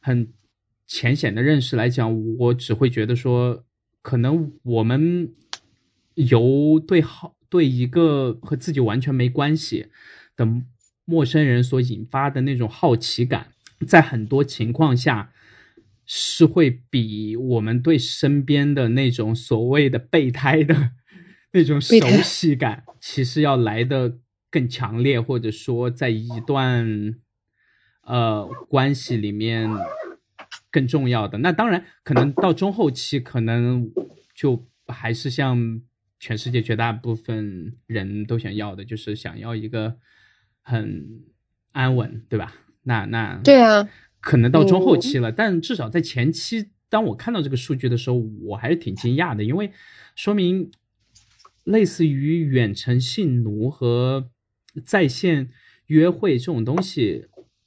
[0.00, 0.32] 很
[0.86, 3.64] 浅显的认识来讲，我只会觉得说，
[4.00, 5.32] 可能我们
[6.14, 9.88] 由对好对一个和自己完全没关系
[10.36, 10.48] 的
[11.04, 13.48] 陌生人所引发的那种好奇感，
[13.86, 15.32] 在很多情况下
[16.06, 20.92] 是会比我们对身边的那种所谓的备胎的。
[21.52, 24.16] 那种熟悉感其实要来的
[24.50, 27.14] 更强烈，或者说在一段
[28.02, 29.70] 呃关系里面
[30.70, 31.36] 更重要的。
[31.38, 33.90] 那当然，可能到中后期，可能
[34.34, 35.82] 就还是像
[36.18, 39.96] 全世界绝大部分人都想要的，就是想要一个
[40.62, 41.22] 很
[41.72, 42.54] 安稳，对吧？
[42.84, 43.88] 那那对啊，
[44.20, 49.70] 可能到中后期了，但至少在前期，当我看到这个数据的时候，我还是挺惊讶的，因为
[50.16, 50.70] 说明。
[51.64, 54.30] 类似于远程性奴和
[54.84, 55.50] 在线
[55.86, 57.26] 约会这种东西，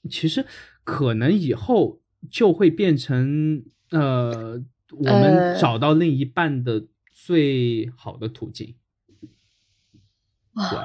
[0.10, 0.46] 其实
[0.84, 8.76] 可能以后就会变成呃，我们找到另一半的最好的途径。
[10.54, 10.80] 对，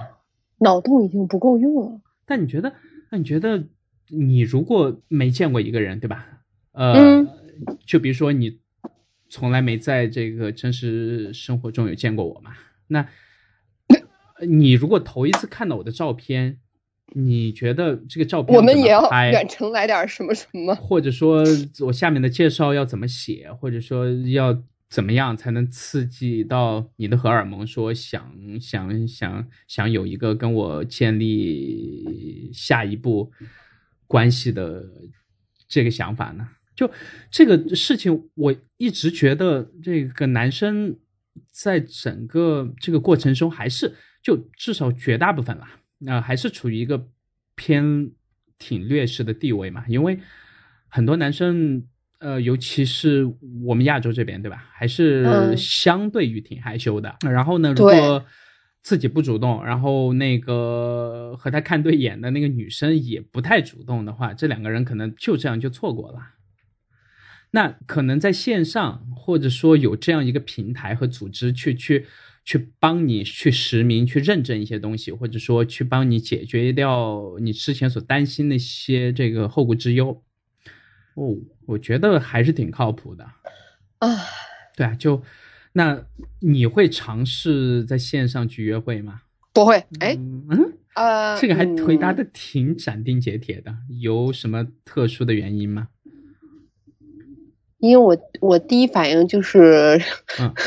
[0.59, 2.01] 脑洞已经不够用了。
[2.27, 2.75] 但你觉得？
[3.11, 3.67] 那你觉得，
[4.09, 6.43] 你如果没见过一个人，对吧？
[6.73, 7.27] 呃，
[7.85, 8.61] 就比如说你
[9.29, 12.53] 从来没在这个真实生活中有见过我嘛？
[12.91, 13.09] 那，
[14.47, 16.59] 你如果头一次看到我的照片，
[17.14, 20.74] 你觉得这个照片我们也要远程来点什么什么？
[20.74, 21.45] 或者说
[21.80, 23.53] 我下面的介绍要怎么写？
[23.53, 24.62] 或者说要？
[24.91, 27.64] 怎么样才能刺激到你的荷尔蒙？
[27.64, 33.30] 说想想想想有一个跟我建立下一步
[34.09, 34.84] 关系的
[35.68, 36.49] 这个想法呢？
[36.74, 36.91] 就
[37.30, 40.97] 这个事情，我一直觉得这个男生
[41.51, 47.09] 在整个这个过程中，还是就至少绝大部分啦，那还是处于一个
[47.55, 48.11] 偏
[48.59, 50.18] 挺劣势的地位嘛，因为
[50.89, 51.87] 很多男生。
[52.22, 53.24] 呃，尤其是
[53.64, 54.68] 我们亚洲这边，对吧？
[54.74, 57.16] 还是相对于挺害羞的。
[57.22, 58.22] 然后呢，如果
[58.83, 66.18] 自己不主动，然后那个和他看对眼的那个女生也不太主动的话，这两个人可能就这样就错过了。
[67.53, 72.07] 那可能在线上，或者说有这样一个平台和组织去去
[72.44, 80.22] 去帮你去实名、去认证一些东西，或者说去帮你解决掉你之前所担心那些这个后顾之忧。
[81.14, 81.36] 哦，
[81.66, 83.24] 我觉得还是挺靠谱的，
[83.98, 84.09] 啊，
[84.76, 85.22] 对啊，就
[85.72, 86.07] 那
[86.40, 89.22] 你会尝试在线上去约会吗？
[89.53, 95.88] 不会，哎，嗯，呃，这个还回答的挺斩钉截铁的，有什么特殊的原因吗？
[97.81, 100.01] 因为我我第一反应就是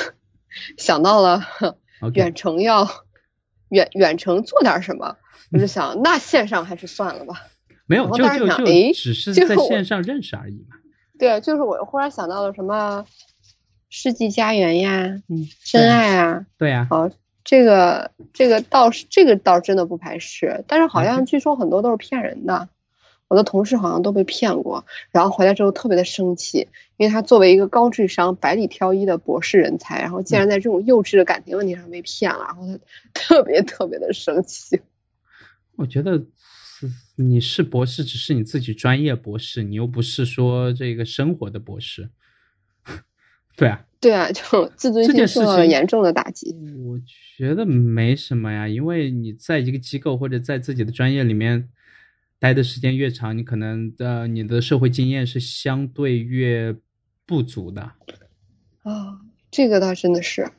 [0.77, 1.43] 想到了
[2.13, 2.87] 远程要
[3.69, 5.15] 远远程做点什么，
[5.51, 7.35] 我就想 那线上还是算了吧。
[7.85, 10.75] 没有，就就就只是在线上认识而已嘛。
[11.19, 13.05] 对，就是我忽然想到了什么
[13.89, 16.87] 世纪佳缘呀，嗯，真爱啊，对呀。
[16.89, 17.09] 好，
[17.43, 22.69] 这个这个倒是这个倒真的不排斥，但是好像据说很多都是骗人的。
[23.33, 26.67] 我的同事好像都被骗过，然后回来之后特别的生气，
[26.97, 32.79] 因为他作为一个高智商、百里挑一的博士人才，然后竟然在这种幼稚的感情问题上被骗了，然后他
[33.13, 34.81] 特别特别的生气。
[35.75, 36.23] 我觉得。
[37.15, 42.09] 你是博士，只是你自己专业博士，你又不是说这个生活的博士，
[43.55, 46.53] 对啊，对啊，就 自尊心受到了严重的打击。
[46.83, 46.99] 我
[47.37, 51.69] 觉得没什么呀，因为你在一个机构或者在自己的专业里面
[52.43, 56.75] 待的时间越长，你可能的你的社会经验是相对越
[57.25, 57.81] 不足的。
[58.81, 60.51] 啊，这个倒真的是。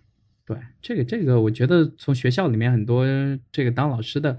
[0.47, 3.05] 对，这个这个，我觉得从学校里面很多
[3.53, 4.39] 这个当老师的。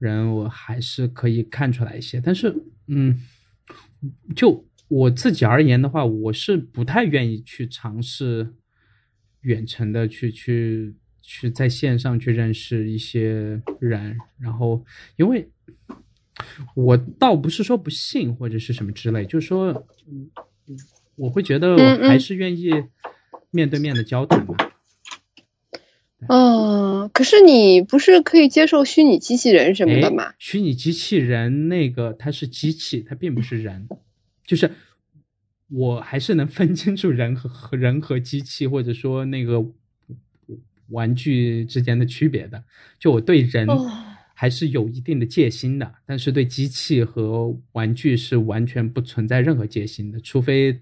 [0.00, 2.54] 人我还是可以看出来一些，但是，
[2.86, 3.20] 嗯，
[4.36, 8.54] 就我自己而言的话，我是不太愿意去尝试
[9.40, 14.84] 远程的去去去在线上去认识一些人，然后，
[15.16, 15.50] 因为
[16.74, 19.86] 我倒不是说不信或者是什么之类，就是说，
[21.16, 22.70] 我会觉得我还是愿意
[23.50, 24.54] 面对面的交谈嘛。
[26.28, 30.34] 嗯，可是你不是可以接受虚拟机器人什么的吗？
[30.38, 33.88] 虚拟机器人那个它是机器，它并不是人，
[34.44, 34.68] 就是
[35.70, 39.64] 我还是能分清楚人和和人和机器，或者说那个
[40.88, 42.64] 玩具之间的区别的。
[42.98, 43.68] 就我对人
[44.40, 50.78] 还是有一定的戒心的，但是对机器和玩具是完全不存在任何戒心的，除非。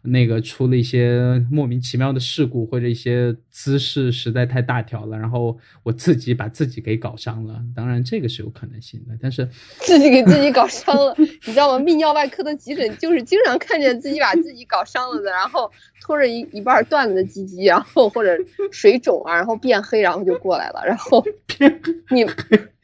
[0.00, 7.62] 那个出了一些莫名其妙的事故，或者一些姿势实在太大条了，然后我自己把自己给搞伤了。
[7.76, 9.46] 当然，这个是有可能性的，但是
[9.80, 11.84] 自己给自己搞伤了，你知道吗？
[11.84, 15.70] 泌尿外科的急诊就是经常看见自己把自己搞伤了的，然后
[16.00, 18.34] 拖着一一半断了的鸡鸡，然后或者
[18.72, 21.22] 水肿啊，然后变黑，然后就过来了，然后
[22.08, 22.24] 你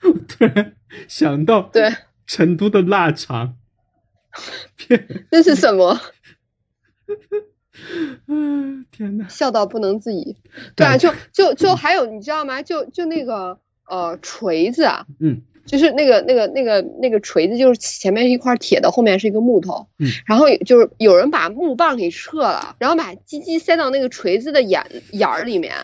[0.28, 0.74] 突然
[1.08, 1.90] 想到对
[2.26, 3.56] 成都的腊肠。
[5.30, 6.00] 这是什么？
[8.28, 9.26] 嗯， 天呐！
[9.28, 10.36] 笑到不能自已。
[10.76, 12.62] 对啊，就就就还有，你知道吗？
[12.62, 25.74] 就就那个呃锤子啊，嗯，就是那个那个那个那个锤子，就是前面是一块铁的，后面是一个木头，嗯，然后就是有人把木棒给撤了，然后把鸡鸡塞到那个锤子的眼眼儿里面，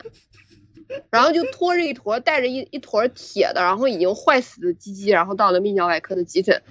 [1.10, 6.62] 然后就拖着一坨带着一一坨铁的，然后已经坏死的鸡鸡，然后到了泌尿外科的急诊。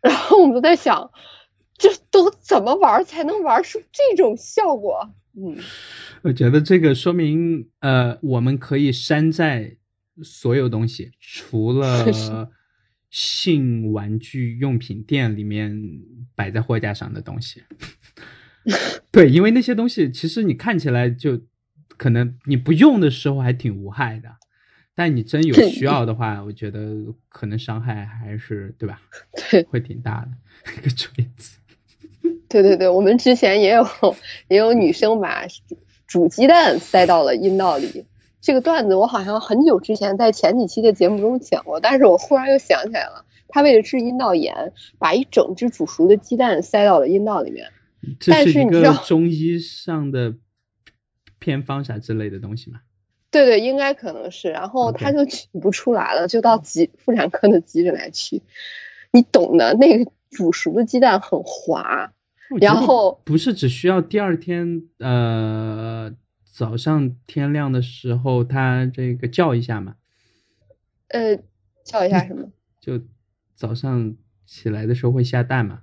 [0.00, 1.10] 然后我们都在想，
[1.76, 5.10] 这都怎么玩才能玩出这种效果？
[5.36, 5.56] 嗯，
[6.22, 9.76] 我觉得这个说明，呃，我们可以山寨
[10.22, 12.50] 所有东西，除了
[13.10, 16.00] 性玩具用品店里面
[16.34, 17.62] 摆在货架上的东西。
[19.10, 21.40] 对，因为那些东西其实你看起来就
[22.00, 24.30] 可能你不用的时候还挺无害的，
[24.94, 26.94] 但你真有需要的话，我觉得
[27.28, 29.02] 可能伤害还是对吧？
[29.50, 30.30] 对，会挺大的
[30.78, 31.58] 一个锤子。
[32.48, 33.86] 对对对，我们之前也有
[34.48, 35.44] 也有女生把
[36.06, 38.06] 煮鸡蛋塞到了阴道里，
[38.40, 47.68] 这个段子我好像很久之前在前几期的节目中讲过，但是我忽然又想起来了，她为了治阴道炎，把一整只煮熟的鸡蛋塞到了阴道里面。
[48.18, 50.34] 这是一个中医上的
[51.40, 52.80] 偏方啥之类的东西吗？
[53.32, 58.42] 对对，应该可能是，然后他就取不出来了，就到急妇产科的急诊来取。
[59.12, 62.12] 你懂的，那个煮熟的鸡蛋很滑，
[62.60, 66.12] 然后不是只需要第二天呃
[66.44, 69.96] 早上天亮的时候，他这个叫一下嘛？
[71.08, 71.36] 呃，
[71.84, 72.48] 叫一下什么？
[72.80, 73.00] 就
[73.54, 74.16] 早上
[74.46, 75.82] 起来的时候会下蛋嘛？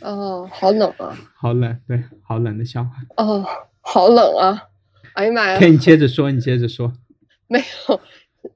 [0.00, 1.14] 哦，好冷啊！
[1.36, 2.90] 好冷，对，好冷的笑话。
[3.18, 3.44] 哦，
[3.92, 4.68] 好冷啊！
[5.14, 5.58] 哎呀妈呀！
[5.66, 6.92] 你接着说，你接着说。
[7.48, 8.00] 没有，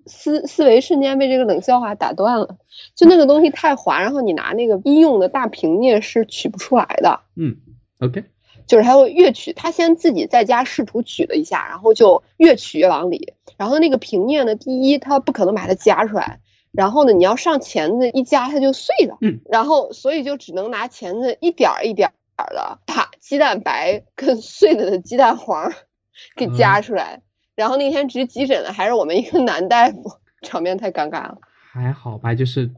[0.07, 2.57] 思思维瞬间被这个冷笑话打断了。
[2.95, 7.23] 就那个东西太滑，然后你拿那个医用的大平镊是取不出来的。
[7.35, 7.57] 嗯
[7.99, 8.23] ，OK。
[8.69, 13.33] 就是他会越取，他先自己在家试图取了一下，然后就越取越往里。
[13.57, 16.39] 然后那个平镊呢，第一，他不可能把它夹出来。
[16.71, 19.19] 然后呢，你要上钳子一夹，它就碎了。
[19.21, 25.73] 嗯，然后所以就只能拿钳子一点儿一点儿的把鸡蛋白跟碎了的鸡蛋黄
[26.37, 27.23] 给夹出来。
[27.55, 31.39] 然后那天值急诊的还是我们一个男大夫，场面太尴尬了。
[31.73, 32.71] 还好吧，就是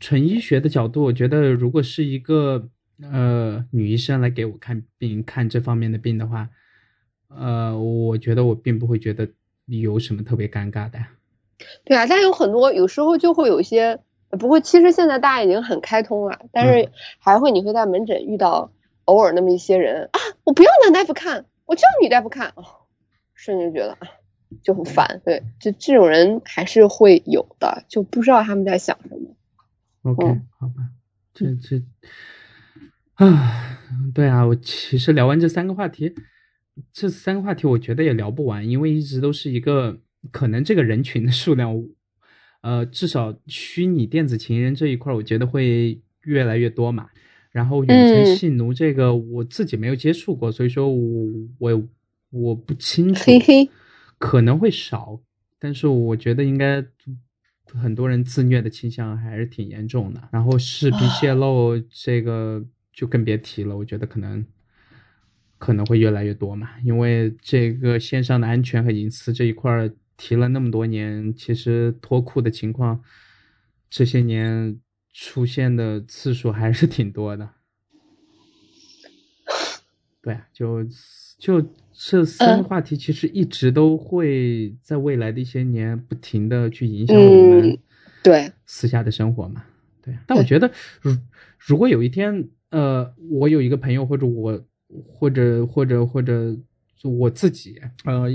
[0.00, 2.68] 纯医学的角度，我觉得如果是一个
[3.02, 6.48] 呃女医生来给我看病看这方面的病的话，
[7.28, 9.28] 呃，我觉得我并不会觉得
[9.66, 10.98] 有什么特别尴尬的。
[11.84, 14.00] 对啊，但有很多有时候就会有一些，
[14.38, 18.72] 不过其实现在大家已经很开通了，但是还会你会在门诊遇到
[19.04, 22.54] 偶尔那么一些人啊，我不要男大夫看，我就要女大夫看，
[23.34, 24.08] 瞬间觉得啊
[24.62, 25.20] 就很烦。
[25.24, 29.36] 对，就这种人还是会有的，就不知道他们在想什么。
[30.02, 30.90] OK，好吧，
[31.34, 31.82] 这这
[33.14, 33.78] 啊，
[34.14, 36.14] 对啊，我其实聊完这三个话题，
[36.92, 40.00] 这三个话题我觉得也聊不完，因为一直都是一个。
[40.30, 41.84] 可能这个人群的数量，
[42.62, 47.08] 呃，至少虚拟电子情人这一块，我觉得会越来越多嘛。
[47.50, 51.88] 然后远程性奴这个，我自己没有接触过，所以说我我
[52.30, 53.68] 我不清楚，嘿嘿
[54.18, 55.20] 可能会少，
[55.58, 56.82] 但是我觉得应该
[57.66, 60.28] 很多人自虐的倾向还是挺严重的。
[60.32, 64.44] 然后视频泄露这个就更别提了，我觉得可能。
[65.58, 69.88] 可能会越来越多嘛，因为这个线上的安全和隐私这一块
[70.22, 73.02] 提了那么多年，其实脱裤的情况
[73.90, 74.78] 这些年
[75.12, 77.50] 出现的次数还是挺多的。
[80.22, 80.86] 对啊，就
[81.36, 81.60] 就
[81.92, 87.76] 这三个话题，其实一直都会在未来的一些年不停的去影响我们
[88.22, 89.64] 对私下的生活嘛。
[90.00, 90.70] 对，但我觉得
[91.00, 91.16] 如
[91.58, 94.64] 如果有一天，呃，我有一个朋友或者我。
[95.08, 96.54] 或者或者或者，
[96.98, 98.28] 就我自己呃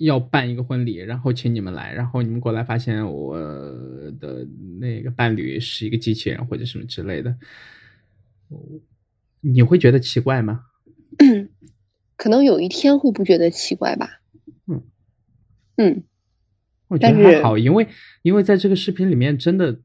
[0.00, 3.38] 要办一个婚礼，然后请你们来，然后你们过来发现我
[4.18, 4.46] 的
[4.80, 7.36] 那个伴侣是一个机器人或者什么之类的，
[9.40, 10.64] 你会觉得奇怪吗？
[12.16, 14.20] 可能有一天会不觉得奇怪吧。
[14.66, 14.82] 嗯
[15.76, 16.04] 嗯，
[16.88, 17.86] 我觉得还好，因为
[18.22, 19.80] 因为在这个视频里面真的。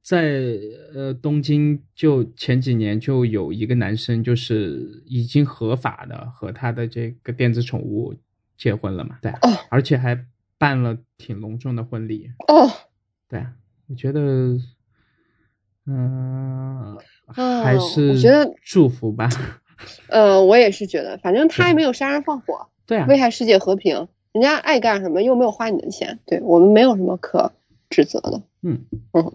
[0.00, 0.56] 在
[0.94, 8.14] 呃东京，就前几年就有一个男生，就是已经合法的和他的这个电子宠物
[8.58, 9.16] 结婚了嘛？
[9.22, 9.32] 对，
[9.70, 10.26] 而且还
[10.58, 12.30] 办了挺隆重的婚礼。
[12.48, 12.70] 哦，
[13.28, 13.52] 对啊，
[13.88, 14.58] 我觉得，
[15.86, 16.98] 嗯，
[17.62, 19.30] 还是我觉得祝福吧。
[20.10, 27.52] 呃，我也是觉得，反正他也没有杀人放火，对啊，危害世界和平，人家爱干什么又没有花你的钱，对我们没有什么可
[27.88, 28.42] 指责的。
[28.62, 29.32] 嗯嗯。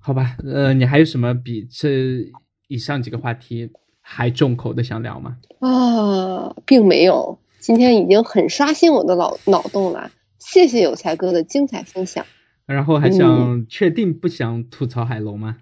[0.00, 2.32] 好吧，呃，你还有什么比这
[2.68, 5.36] 以上几个话题还重口的想聊吗？
[5.60, 10.10] 啊，并没有，今天已经很刷新我的脑脑洞了。
[10.38, 12.24] 谢谢有才哥的精彩分享。
[12.66, 15.58] 然后还想确定不想吐槽海龙吗？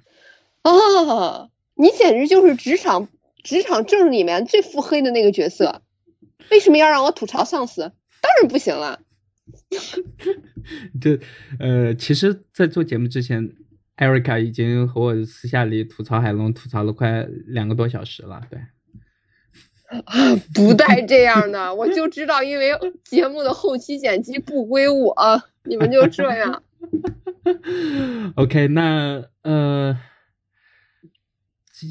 [0.63, 3.09] 啊，你简直就是职场
[3.43, 5.83] 职场正里面最腹黑的那个角色。
[6.51, 7.93] 为什么要让我吐槽上司？
[8.21, 9.01] 当然不行了。
[11.01, 11.19] 这
[11.61, 13.53] 呃，其实，在做节目之前，
[13.95, 18.43] 艾瑞卡已经和我私下里吐槽海龙，吐槽了快两个多小时了。
[18.51, 18.61] 对，
[20.53, 22.73] 不带这样的，我就知道，因为
[23.05, 25.15] 节目的后期剪辑不归我，
[25.65, 26.63] 你们就这样。
[28.37, 29.97] OK，那呃，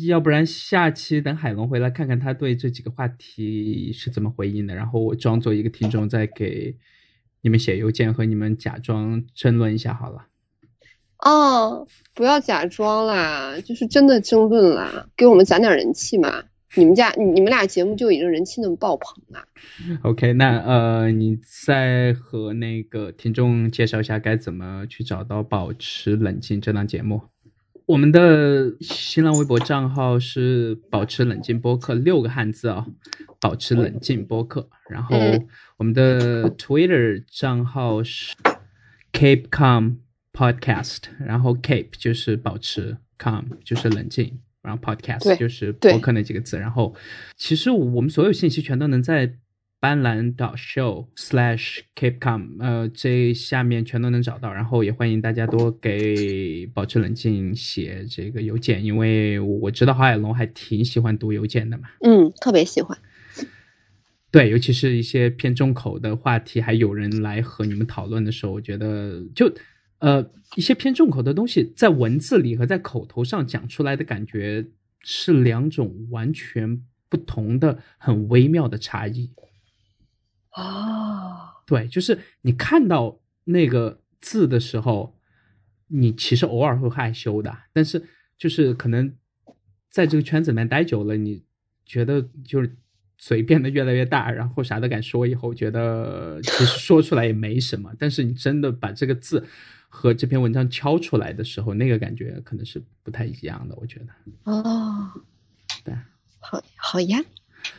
[0.07, 6.75] 要不然下期等海龙回来，看看他对这几个话题是怎么回应的，然后我装作一个听众，再给
[7.41, 10.27] 你们写邮件和你们假装争论一下好了。
[11.19, 16.43] 哦，不要假装啦，就是真的争论啦，给我们攒点人气嘛。
[16.75, 19.43] 你们家你你们俩节目就已经人气那么爆棚了。
[20.03, 27.21] OK，那呃，你再和那个听众介绍一下该怎么去找到《保持冷静》这档节目。
[27.85, 32.87] 我们的新浪微博账号是“保持冷静播客”六个汉字啊
[33.39, 34.67] ，“保持冷静播客”。
[34.89, 35.15] 然后
[35.77, 38.35] 我们的 Twitter 账号是
[39.13, 39.97] “Keep Calm
[40.33, 44.39] Podcast”，然后 “Keep” 就是保持，Calm 就是冷静。
[44.65, 46.95] 然后 podcast 就是博客那几个字，然后
[47.37, 49.35] 其实我们所有信息全都能在
[49.79, 62.97] 斑斓 dot show slash keep calm 呃这下面全都能找到，然后也欢迎大家多给保持冷静写这个邮件，因为我知道郝海龙还挺喜欢读邮件的嘛，嗯，特别喜欢，
[64.31, 69.53] 对，尤其是一些偏重口的话题，还有人来和你们讨论的时候，我觉得就。
[69.99, 74.67] 呃，一些偏重口的东西，在文字里和在口头上讲出来的感觉
[74.99, 79.31] 是两种完全不同的、很微妙的差异。
[80.49, 85.17] 啊，对，就是你看到那个字的时候，
[85.87, 88.03] 你其实偶尔会害羞的，但是
[88.37, 89.15] 就是可能
[89.89, 91.43] 在这个圈子里面待久了，你
[91.85, 92.75] 觉得就是
[93.17, 99.45] 嘴变得越来越大，然后啥都敢说，以后觉得其实说出来也没什么，但是你真的把这个字。
[99.97, 104.51] 和这篇文章敲出来的时候，那个感觉可能是不太一样的，我觉得。
[104.51, 105.09] 哦，
[105.85, 105.95] 对，
[106.39, 107.23] 好，好呀。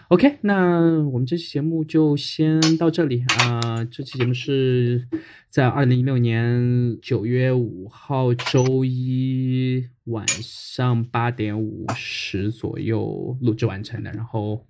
[0.09, 3.85] OK，那我们这期节目就先到这里啊。
[3.85, 5.07] 这期节目是
[5.51, 14.11] 在二零一六年九月五号周一晚上八点五十左右录制完成的。
[14.13, 14.67] 然后，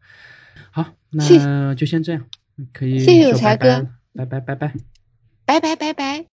[0.72, 2.26] 好，那就先这样，
[2.72, 2.98] 可以。
[2.98, 4.74] 谢谢有才哥，拜拜拜拜，
[5.46, 6.35] 拜拜拜拜。